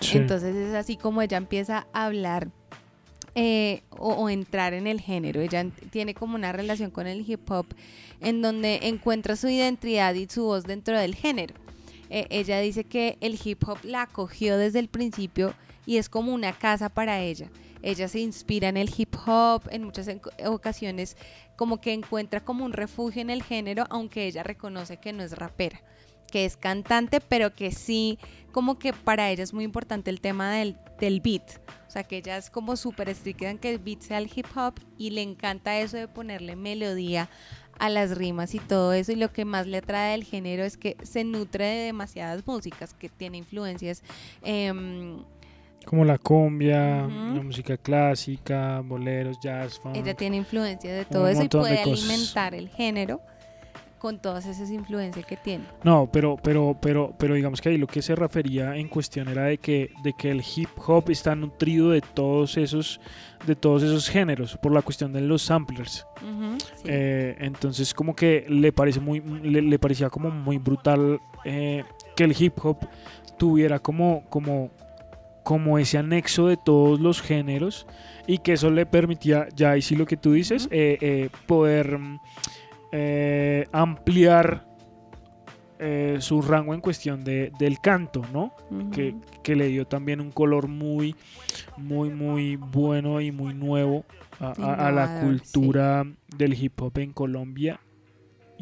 [0.00, 0.16] Sí.
[0.18, 2.48] Entonces es así como ella empieza a hablar
[3.34, 5.40] eh, o, o entrar en el género.
[5.40, 7.66] Ella en- tiene como una relación con el hip hop
[8.20, 11.54] en donde encuentra su identidad y su voz dentro del género.
[12.10, 15.54] Eh, ella dice que el hip hop la acogió desde el principio
[15.86, 17.48] y es como una casa para ella.
[17.82, 20.08] Ella se inspira en el hip hop, en muchas
[20.46, 21.16] ocasiones
[21.56, 25.36] como que encuentra como un refugio en el género, aunque ella reconoce que no es
[25.36, 25.80] rapera,
[26.30, 28.18] que es cantante, pero que sí,
[28.52, 31.60] como que para ella es muy importante el tema del, del beat.
[31.86, 34.46] O sea, que ella es como súper estricta en que el beat sea el hip
[34.56, 37.28] hop y le encanta eso de ponerle melodía
[37.78, 39.12] a las rimas y todo eso.
[39.12, 42.94] Y lo que más le atrae del género es que se nutre de demasiadas músicas,
[42.94, 44.02] que tiene influencias.
[44.42, 45.24] em,
[45.84, 49.96] como la cumbia, la música clásica, boleros, jazz, funk.
[49.96, 53.20] ella tiene influencias de todo eso y puede alimentar el género
[54.04, 55.64] con todas esas influencias que tiene.
[55.82, 59.44] No, pero, pero, pero, pero digamos que ahí lo que se refería en cuestión era
[59.44, 63.00] de que, de que el hip hop está nutrido de todos esos,
[63.46, 66.06] de todos esos géneros, por la cuestión de los samplers.
[66.20, 66.82] Sí.
[66.84, 72.24] Eh, entonces como que le parece muy, le, le parecía como muy brutal eh, que
[72.24, 72.86] el hip hop
[73.38, 74.70] tuviera como, como,
[75.44, 77.86] como ese anexo de todos los géneros
[78.26, 81.98] y que eso le permitía, ya ahí sí lo que tú dices, eh, eh, poder
[81.98, 82.20] mm,
[82.92, 84.66] eh, ampliar
[86.20, 88.52] su rango en cuestión de, del canto, ¿no?
[88.90, 91.14] que, que le dio también un color muy,
[91.76, 94.04] muy, muy bueno y muy nuevo
[94.40, 96.06] a, a- a la cultura
[96.38, 97.80] del hip hop en Colombia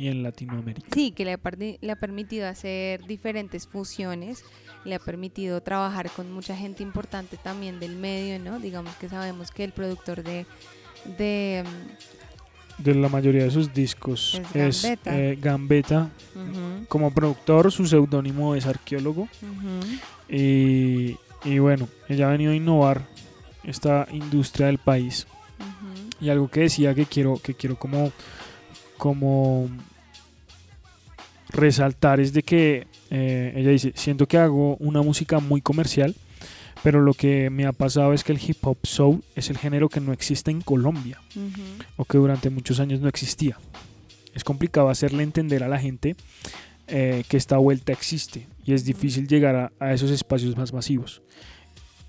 [0.02, 0.88] y en Latinoamérica.
[0.92, 1.40] Sí, que le ha,
[1.80, 4.44] le ha permitido hacer diferentes fusiones,
[4.84, 8.58] le ha permitido trabajar con mucha gente importante también del medio, ¿no?
[8.58, 10.44] Digamos que sabemos que el productor de,
[11.18, 11.62] de
[12.78, 15.18] De la mayoría de sus discos Es es Gambetta.
[15.18, 16.10] eh, Gambetta.
[16.34, 19.28] mm, Como productor, su seudónimo es arqueólogo.
[20.28, 23.02] Y, y bueno, ella ha venido a innovar
[23.62, 25.26] esta industria del país.
[26.20, 28.12] Y algo que decía que quiero, que quiero como,
[28.96, 29.68] como
[31.52, 36.14] resaltar es de que eh, ella dice, siento que hago una música muy comercial,
[36.82, 39.88] pero lo que me ha pasado es que el hip hop soul es el género
[39.88, 41.20] que no existe en Colombia
[41.96, 43.58] o que durante muchos años no existía.
[44.34, 46.16] Es complicado hacerle entender a la gente
[46.88, 51.22] eh, que esta vuelta existe y es difícil llegar a, a esos espacios más masivos.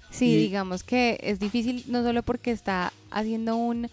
[0.09, 3.89] Sí, Y- digamos que es difícil no solo porque está haciendo un,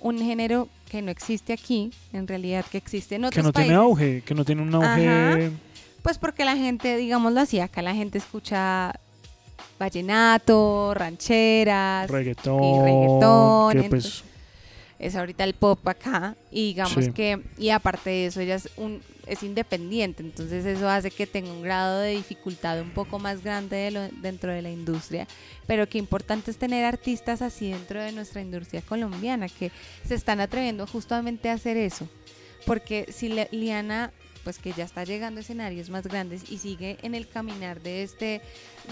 [0.00, 3.66] un género que no existe aquí, en realidad que existe en otros Que no países.
[3.68, 5.08] tiene auge, que no tiene un auge...
[5.08, 5.50] Ajá.
[6.04, 8.94] Pues porque la gente, digámoslo así, acá la gente escucha
[9.76, 14.33] vallenato, rancheras, reggaetón, y reggaetón, que entonces- pues
[14.98, 17.12] es ahorita el pop acá y digamos Sí.
[17.12, 21.50] que y aparte de eso ella es un es independiente entonces eso hace que tenga
[21.50, 25.26] un grado de dificultad un poco más grande de lo- dentro de la industria
[25.66, 29.70] pero qué importante es tener artistas así dentro de nuestra industria colombiana que
[30.06, 32.08] se están atreviendo justamente a hacer eso
[32.66, 34.12] porque si le- Liana
[34.44, 38.02] pues que ya está llegando a escenarios más grandes y sigue en el caminar de
[38.02, 38.42] este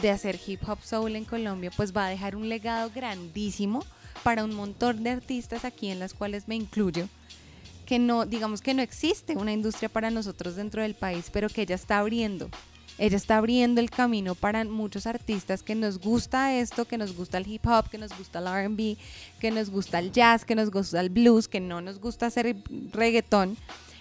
[0.01, 3.85] de hacer hip hop soul en Colombia pues va a dejar un legado grandísimo
[4.23, 7.09] para un montón de artistas aquí en las cuales me incluyo
[7.87, 11.63] que no digamos que no existe una industria para nosotros dentro del país pero que
[11.63, 12.49] ella está abriendo
[12.99, 17.39] ella está abriendo el camino para muchos artistas que nos gusta esto, que nos gusta
[17.39, 18.97] el hip hop, que nos gusta el RB,
[19.41, 22.55] que nos gusta el jazz, que nos gusta el blues, que no nos gusta hacer
[22.93, 23.57] reggaetón.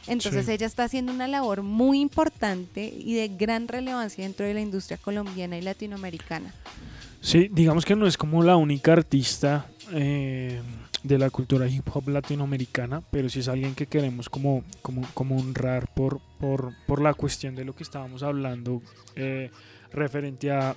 [0.07, 0.51] Entonces Sí.
[0.51, 4.97] ella está haciendo una labor muy importante y de gran relevancia dentro de la industria
[4.97, 6.53] colombiana y latinoamericana.
[7.21, 10.61] Sí, digamos que no es como la única artista eh,
[11.03, 15.37] de la cultura hip hop latinoamericana, pero sí es alguien que queremos como, como, como
[15.37, 18.81] honrar por, por, por la cuestión de lo que estábamos hablando
[19.15, 19.49] eh,
[19.91, 20.75] referente a,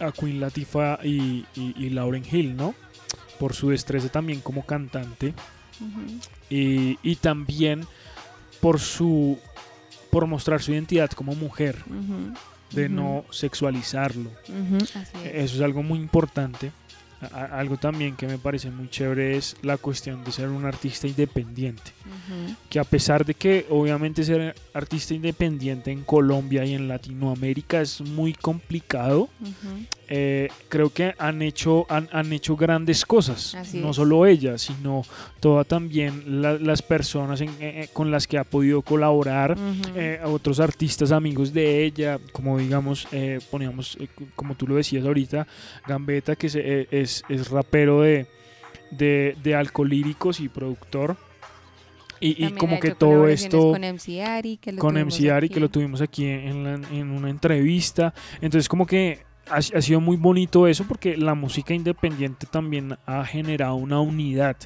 [0.00, 2.74] a Queen Latifah y, y, y Lauryn Hill, ¿no?
[3.38, 5.34] Por su destreza también como cantante
[6.50, 7.86] y, y también
[8.60, 9.38] por su
[10.10, 11.76] por mostrar su identidad como mujer,
[12.72, 14.30] de no sexualizarlo.
[15.24, 15.24] es.
[15.24, 16.72] Eso es algo muy importante.
[17.32, 21.92] Algo también que me parece muy chévere es la cuestión de ser un artista independiente.
[22.68, 28.00] Que a pesar de que obviamente ser artista independiente en Colombia y en Latinoamérica es
[28.00, 29.28] muy complicado,
[30.08, 33.54] eh, creo que han hecho, han, han hecho grandes cosas.
[33.54, 33.96] Así no es.
[33.96, 35.02] solo ella, sino
[35.40, 39.56] todas también la- las personas en- eh, con las que ha podido colaborar.
[39.94, 43.06] Eh, a otros artistas amigos de ella, como digamos,
[43.50, 43.96] poníamos,
[44.36, 45.46] como tú lo decías ahorita,
[45.86, 48.26] Gambetta, que se- es, es rapero de,
[48.90, 51.16] de, de alcolíricos y productor.
[52.20, 55.54] Y, como que todo esto con MC Ari, que lo con tuvimos MC Ari, aquí.
[55.54, 58.12] que lo tuvimos aquí en, la- en una entrevista.
[58.42, 63.74] Entonces como que ha, sido muy bonito eso porque la música independiente también ha generado
[63.74, 64.56] una unidad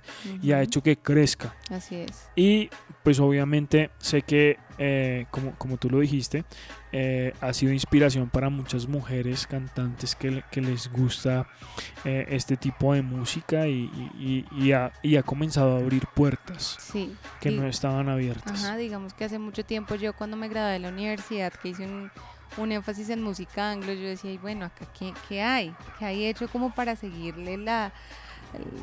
[0.43, 1.55] y ha hecho que crezca.
[1.70, 2.28] Así es.
[2.36, 2.68] Y
[3.02, 6.45] pues obviamente sé que, eh, como, como tú lo dijiste,
[6.93, 11.47] eh, ha sido inspiración para muchas mujeres cantantes que, que les gusta
[12.05, 16.77] eh, este tipo de música y, y- y- ha, y ha comenzado a abrir puertas
[16.81, 17.15] Sí.
[17.41, 18.65] que no estaban abiertas.
[18.65, 21.85] Ajá, digamos que hace mucho tiempo yo cuando me gradué de la universidad que hice
[21.87, 22.11] un,
[22.57, 26.25] un énfasis en música anglo, yo decía, y bueno, acá qué, qué hay, qué hay
[26.27, 27.93] hecho como para seguirle la,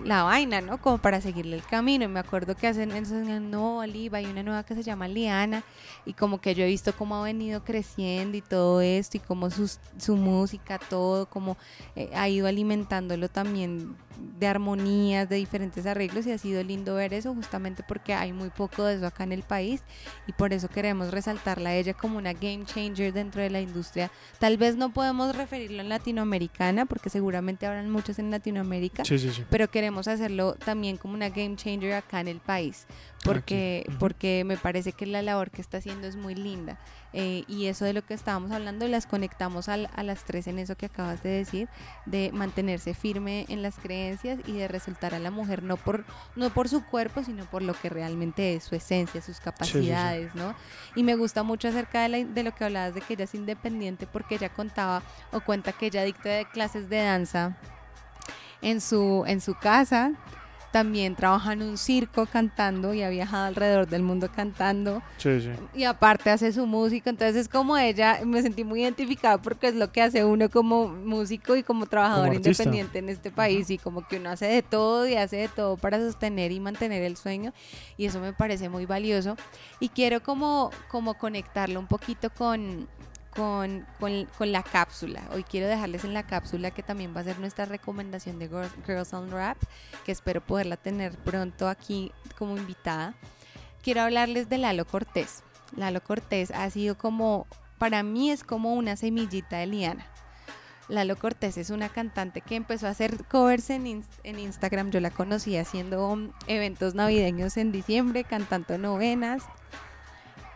[0.03, 0.80] la vaina, ¿no?
[0.80, 2.06] Como para seguirle el camino.
[2.06, 5.64] Y me acuerdo que hacen eso, no, Oliva, hay una nueva que se llama Liana,
[6.06, 9.49] y como que yo he visto cómo ha venido creciendo y todo esto, y cómo
[9.49, 11.57] sus, su música, todo, como
[11.95, 13.95] eh, ha ido alimentándolo también
[14.39, 18.49] de armonías, de diferentes arreglos, y ha sido lindo ver eso, justamente porque hay muy
[18.49, 19.81] poco de eso acá en el país,
[20.27, 24.11] y por eso queremos resaltarla a ella como una game changer dentro de la industria.
[24.39, 29.31] Tal vez no podemos referirlo en latinoamericana, porque seguramente habrán muchos en Latinoamérica, Sí, sí,
[29.31, 29.43] sí.
[29.49, 32.85] pero queremos hacerlo también como una game changer acá en el país,
[33.23, 36.77] porque, porque me parece que la labor que está haciendo es muy linda.
[37.14, 40.60] Eh, y eso de lo que estábamos hablando, las conectamos al- a, las tres en
[40.60, 41.68] eso que acabas de decir,
[42.06, 46.49] de mantenerse firme en las creencias y de resaltar a la mujer no por, no
[46.52, 50.56] por su cuerpo, sino por lo que realmente es su esencia, sus capacidades, ¿no?
[50.95, 53.35] Y me gusta mucho acerca de, la- de lo que hablabas de que ella es
[53.35, 57.57] independiente, porque ella contaba o cuenta que ella dicta de clases de danza
[58.61, 60.11] en su, en su casa
[60.72, 65.02] también trabaja en un circo cantando y ha viajado alrededor del mundo cantando.
[65.18, 65.49] Sí, sí.
[65.76, 69.76] y aparte hace su música, entonces es como ella, me sentí muy identificada porque es
[69.76, 73.77] lo que hace uno como músico y como trabajador Como independiente en este país y
[73.77, 77.18] como que uno hace de todo y hace de todo para sostener y mantener el
[77.18, 77.53] sueño
[77.98, 79.35] y eso me parece muy valioso.
[79.80, 82.88] Y quiero como, como conectarlo un poquito con,
[83.36, 85.22] con, con- con la cápsula.
[85.34, 88.49] Hoy quiero dejarles en la cápsula que también va a ser nuestra recomendación de
[88.86, 89.58] Girls, on Rap,
[90.06, 93.14] que espero poderla tener pronto aquí como invitada.
[93.82, 95.44] Quiero hablarles de Lalo Cortés.
[95.76, 97.48] Lalo Cortés ha sido como,
[97.78, 100.06] para mí es como una semillita de liana.
[100.90, 104.91] Lalo Cortés es una cantante que empezó a hacer covers en, en Instagram.
[104.91, 109.44] Yo la conocí haciendo um, eventos navideños en diciembre, cantando novenas.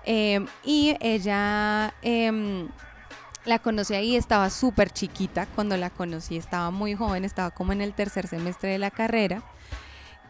[0.06, 2.68] Em, y ella em,
[3.45, 7.82] la conocí ahí, estaba súper chiquita cuando la conocí, estaba muy joven, estaba como en
[7.82, 9.44] el tercer semestre de la carrera.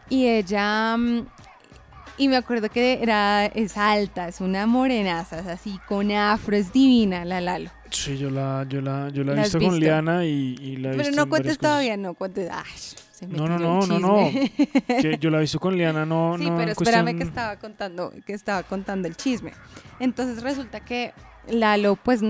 [0.08, 1.26] Y ella, mm,
[2.18, 6.72] y me acuerdo que era, es alta, es una morenaza, es así, con afro, es
[6.72, 7.70] divina la Lalo.
[7.90, 9.78] Sí, yo la, yo la, yo la he ¿La has visto con?
[9.78, 12.50] Liana y, y la he Pero visto no cuentes todavía, no cuentes.
[12.50, 12.64] Ay,
[13.16, 14.16] se No, no, no, no, no.
[14.86, 16.56] Que yo la visto con Liana, no, Sí, no.
[16.56, 19.52] pero espérame cuestión- que estaba contando, que estaba contando el chisme.
[20.00, 21.12] Entonces resulta que
[21.48, 22.20] Lalo, pues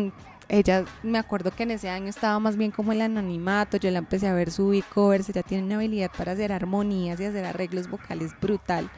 [0.48, 3.98] ella, me acuerdo que en ese año estaba más bien como el anonimato, yo la
[3.98, 7.88] empecé a ver subir covers, ella tiene una habilidad para hacer armonías y hacer arreglos
[7.90, 8.88] vocales brutal.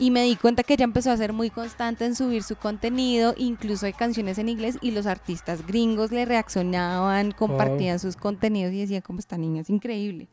[0.00, 3.34] Y me di cuenta que ella empezó a ser muy constante en subir su contenido,
[3.36, 8.80] incluso hay canciones en inglés y los artistas gringos le reaccionaban, compartían sus contenidos y
[8.80, 10.28] decían como esta niña es increíble.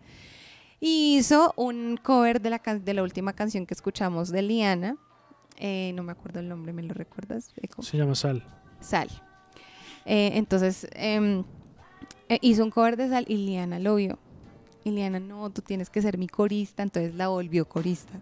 [0.88, 4.98] Y hizo un cover de la, can- de la última canción que escuchamos de Liana.
[5.58, 7.52] Eh, no me acuerdo el nombre, ¿me lo recuerdas?
[7.82, 8.44] Se llama Sal.
[8.82, 9.10] Sal.
[10.06, 11.44] Eh, entonces em,
[12.30, 14.20] eh, hizo un cover de Sal y Liana lo vio.
[14.84, 18.14] Y Liana, no, tú tienes que ser mi corista, entonces la volvió corista.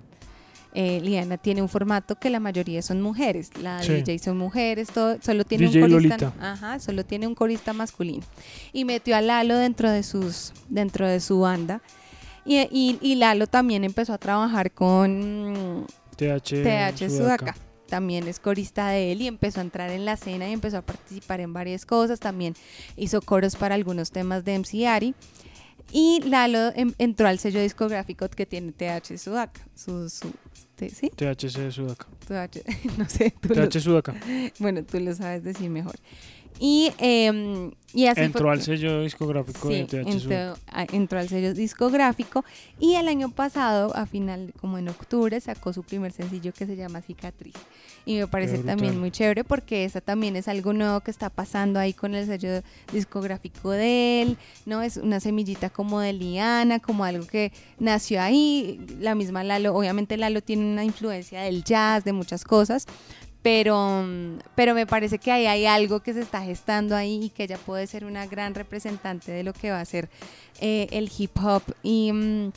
[0.74, 3.92] Eh, Liana tiene un formato que la mayoría son mujeres, la Sí.
[3.96, 6.52] DJ son mujeres, todo, solo tiene DJ un corista, Lolita.
[6.54, 8.24] ajá, solo tiene un corista masculino.
[8.72, 11.82] Y metió a Lalo dentro de sus, dentro de su banda.
[12.46, 15.86] Y, y- y Lalo también empezó a trabajar con
[16.18, 17.56] TH, TH Sudaka.
[17.88, 20.82] También es corista de él y empezó a entrar en la escena y empezó a
[20.82, 22.20] participar en varias cosas.
[22.20, 22.56] También
[22.98, 25.14] hizo coros para algunos temas de MC Ari.
[25.92, 29.62] Y Lalo em- entró al sello discográfico que tiene TH Sudaka.
[29.76, 30.32] Su, su-
[30.78, 31.12] ¿Sí?
[31.16, 32.08] THC Sudaka.
[32.28, 32.64] TH,
[32.98, 33.34] no sé.
[33.40, 33.70] Tú lo-
[34.60, 35.96] bueno, tú lo sabes decir mejor.
[36.60, 36.92] Y,
[37.94, 40.58] y así fue Entró al sello discográfico Sí, de entró,
[40.92, 42.44] entró al sello discográfico
[42.80, 46.76] y el año pasado, a final, como en octubre, sacó su primer sencillo que se
[46.76, 47.54] llama Cicatriz.
[48.06, 51.80] Y me parece también muy chévere porque esa también es algo nuevo que está pasando
[51.80, 52.62] ahí con el sello
[52.92, 54.82] discográfico de él, ¿no?
[54.82, 58.80] Es una semillita como de liana, como algo que nació ahí.
[59.00, 62.88] La misma Lalo, obviamente Lalo tiene una influencia del jazz, de muchas cosas,
[63.44, 64.06] pero,
[64.56, 67.58] pero me parece que ahí hay algo que se está gestando ahí y que ella
[67.58, 70.10] puede ser una gran representante de lo que va a ser
[70.62, 71.62] eh, el hip hop.
[71.84, 72.52] Y, mm,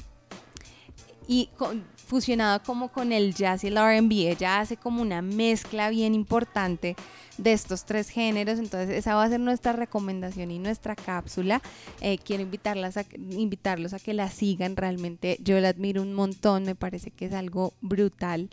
[1.27, 1.51] y
[1.97, 6.95] fusionado como con el jazz y el R&B, ella hace como una mezcla bien importante
[7.37, 11.61] de estos tres géneros, entonces esa va a ser nuestra recomendación y nuestra cápsula.
[12.01, 16.63] Eh, quiero invitarlas a, invitarlos a que la sigan, realmente yo la admiro un montón,
[16.63, 18.51] me parece que es algo brutal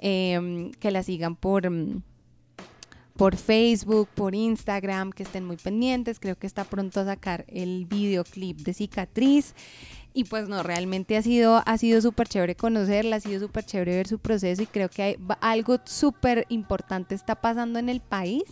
[0.00, 2.02] eh, que la sigan por, mm,
[3.16, 6.18] por Facebook, por Instagram, que estén muy pendientes.
[6.18, 9.54] Creo que está pronto a sacar el videoclip de Cicatriz.
[10.12, 13.94] Y pues no, realmente ha sido, ha sido súper chévere conocerla, ha sido súper chévere
[13.94, 18.42] ver su proceso y creo que hay, algo súper importante está pasando en el país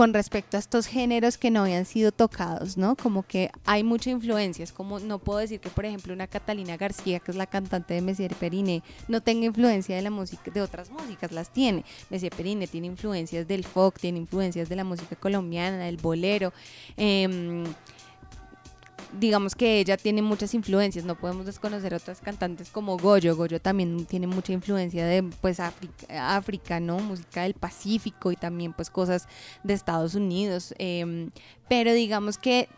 [0.00, 2.96] con respecto a estos géneros que no habían sido tocados, ¿no?
[2.96, 6.78] Como que hay mucha influencia, es como no puedo decir que por ejemplo una Catalina
[6.78, 10.62] García, que es la cantante de Messier Periné, no tenga influencia de la música de
[10.62, 11.84] otras músicas, las tiene.
[12.08, 16.54] Messier Periné tiene influencias del folk, tiene influencias de la música colombiana, del bolero.
[16.96, 17.64] em,
[19.18, 24.06] digamos que ella tiene muchas influencias, no podemos desconocer otras cantantes como Goyo, Goyo también
[24.06, 26.98] tiene mucha influencia de pues África, África, ¿no?
[26.98, 29.26] Música del Pacífico y también pues cosas
[29.62, 31.30] de Estados Unidos, em,
[31.68, 32.68] pero digamos que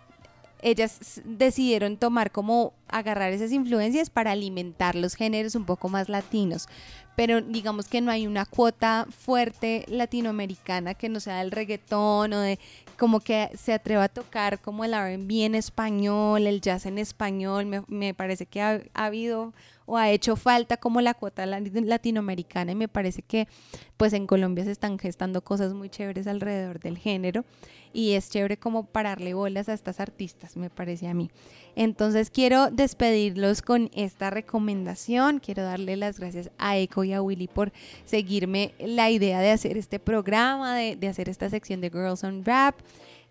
[0.62, 6.68] ellas decidieron tomar como agarrar esas influencias para alimentar los géneros un poco más latinos.
[7.16, 12.40] Pero digamos que no hay una cuota fuerte latinoamericana que no sea del reggaetón o
[12.40, 12.58] de
[12.98, 17.84] como que se atreva a tocar como el R&B en español, el jazz en español.
[17.88, 19.52] Me, parece que ha, ha habido
[19.84, 23.48] o ha hecho falta como la cuota la- latinoamericana y me parece que
[23.96, 27.44] pues en Colombia se están gestando cosas muy chéveres alrededor del género
[27.92, 31.30] y es chévere como pararle bolas a estas artistas, me parece a mí.
[31.76, 35.38] Entonces quiero despedirlos con esta recomendación.
[35.38, 37.72] Quiero darle las gracias a Eco y a Willy por
[38.04, 42.76] seguirme la idea de hacer este programa, de, hacer esta sección de Girls on Rap.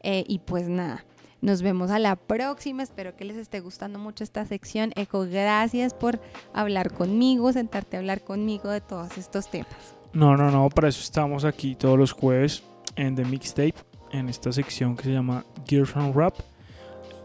[0.02, 1.06] Eh, y pues nada,
[1.42, 2.84] nos vemos a la próxima.
[2.84, 4.92] Espero que les esté gustando mucho esta sección.
[4.96, 6.20] Eco, gracias por
[6.54, 9.96] hablar conmigo, sentarte a hablar conmigo de todos estos temas.
[10.14, 12.64] No, no, no, para eso estamos aquí todos los jueves
[12.96, 13.76] en The Mixtape,
[14.12, 16.36] en esta sección que se llama Gears and Rap.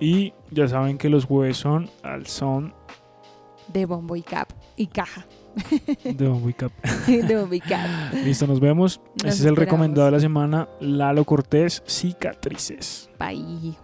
[0.00, 2.74] Y ya saben que los jueves son al son
[3.72, 5.26] De bombo y cap y caja.
[6.04, 6.70] de Bombo y Cap.
[7.06, 8.12] de bombo y cap.
[8.12, 9.00] Listo, nos vemos.
[9.22, 13.08] Nos este es el recomendado de la semana, Lalo Cortés, Cicatrices.
[13.18, 13.74] Bye.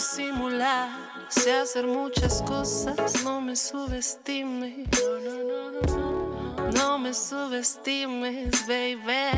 [0.00, 0.88] Disimular,
[1.28, 4.88] sé hacer muchas cosas, no me subestimes.
[6.72, 9.30] No me subestimes, baby.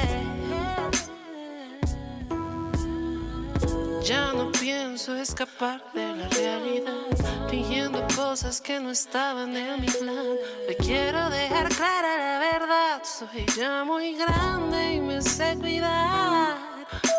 [4.05, 10.37] Ya no pienso escapar de la realidad, fingiendo cosas que no estaban en mi plan.
[10.69, 16.57] Hoy quiero dejar clara la verdad, soy ya muy grande y me sé cuidar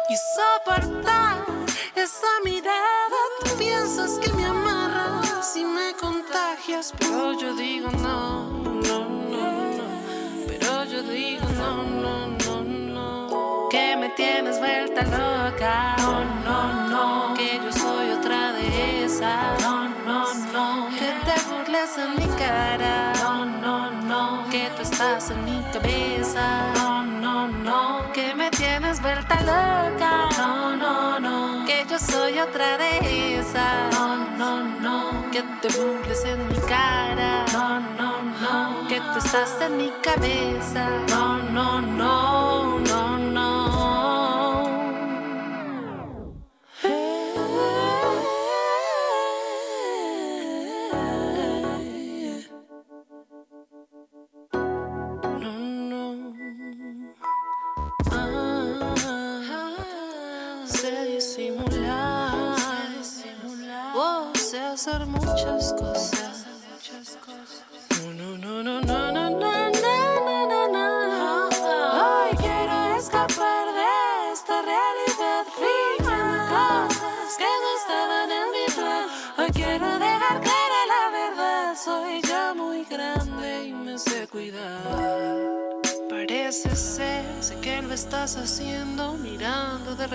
[0.09, 1.62] y soportar
[1.95, 3.19] esa mirada.
[3.43, 8.49] Tú piensas que me amarras y me contagias, pero yo digo no,
[8.87, 8.99] no,
[9.31, 9.83] no, no.
[10.47, 13.69] Pero yo digo no, no, no, no.
[13.69, 15.95] Que me tienes vuelta loca.
[15.99, 17.33] No, no, no.
[17.35, 19.61] Que yo soy otra de esas.
[19.61, 20.89] No, no, no.
[20.97, 23.13] Que te burles en mi cara.
[23.21, 24.49] No, no, no.
[24.49, 26.71] Que tú estás en mi cabeza.
[26.75, 28.11] No, no, no.
[28.13, 30.02] Que me tienes vuelta loca.
[32.43, 33.93] Otra de esas.
[33.93, 35.31] No, no, no.
[35.31, 37.45] Que te burles en mi cara.
[37.53, 38.11] No, no,
[38.41, 38.87] no.
[38.87, 40.89] Que tú estás en mi cabeza.
[41.09, 42.72] No, no, no, no, no.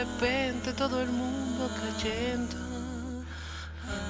[0.05, 2.57] Repente todo el mundo cayendo.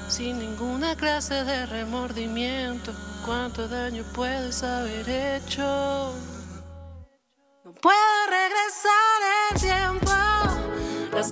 [0.09, 2.93] Sin ninguna clase de remordimiento,
[3.25, 6.15] cuánto daño puedes haber hecho.
[7.65, 9.19] No puedo regresar
[9.51, 10.13] el tiempo,
[11.13, 11.31] las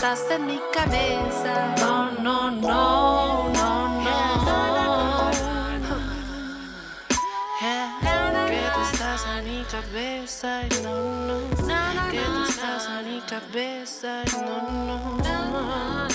[0.00, 1.74] estás en mi cabeza.
[1.78, 5.30] No, no, no, no, no.
[8.46, 12.10] Que tú estás en mi cabeza y no, no.
[12.10, 14.56] Que tú estás en mi cabeza y no,
[14.86, 16.08] no.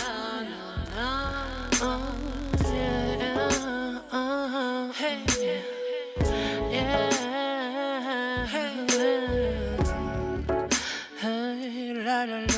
[12.05, 12.54] La, la, la.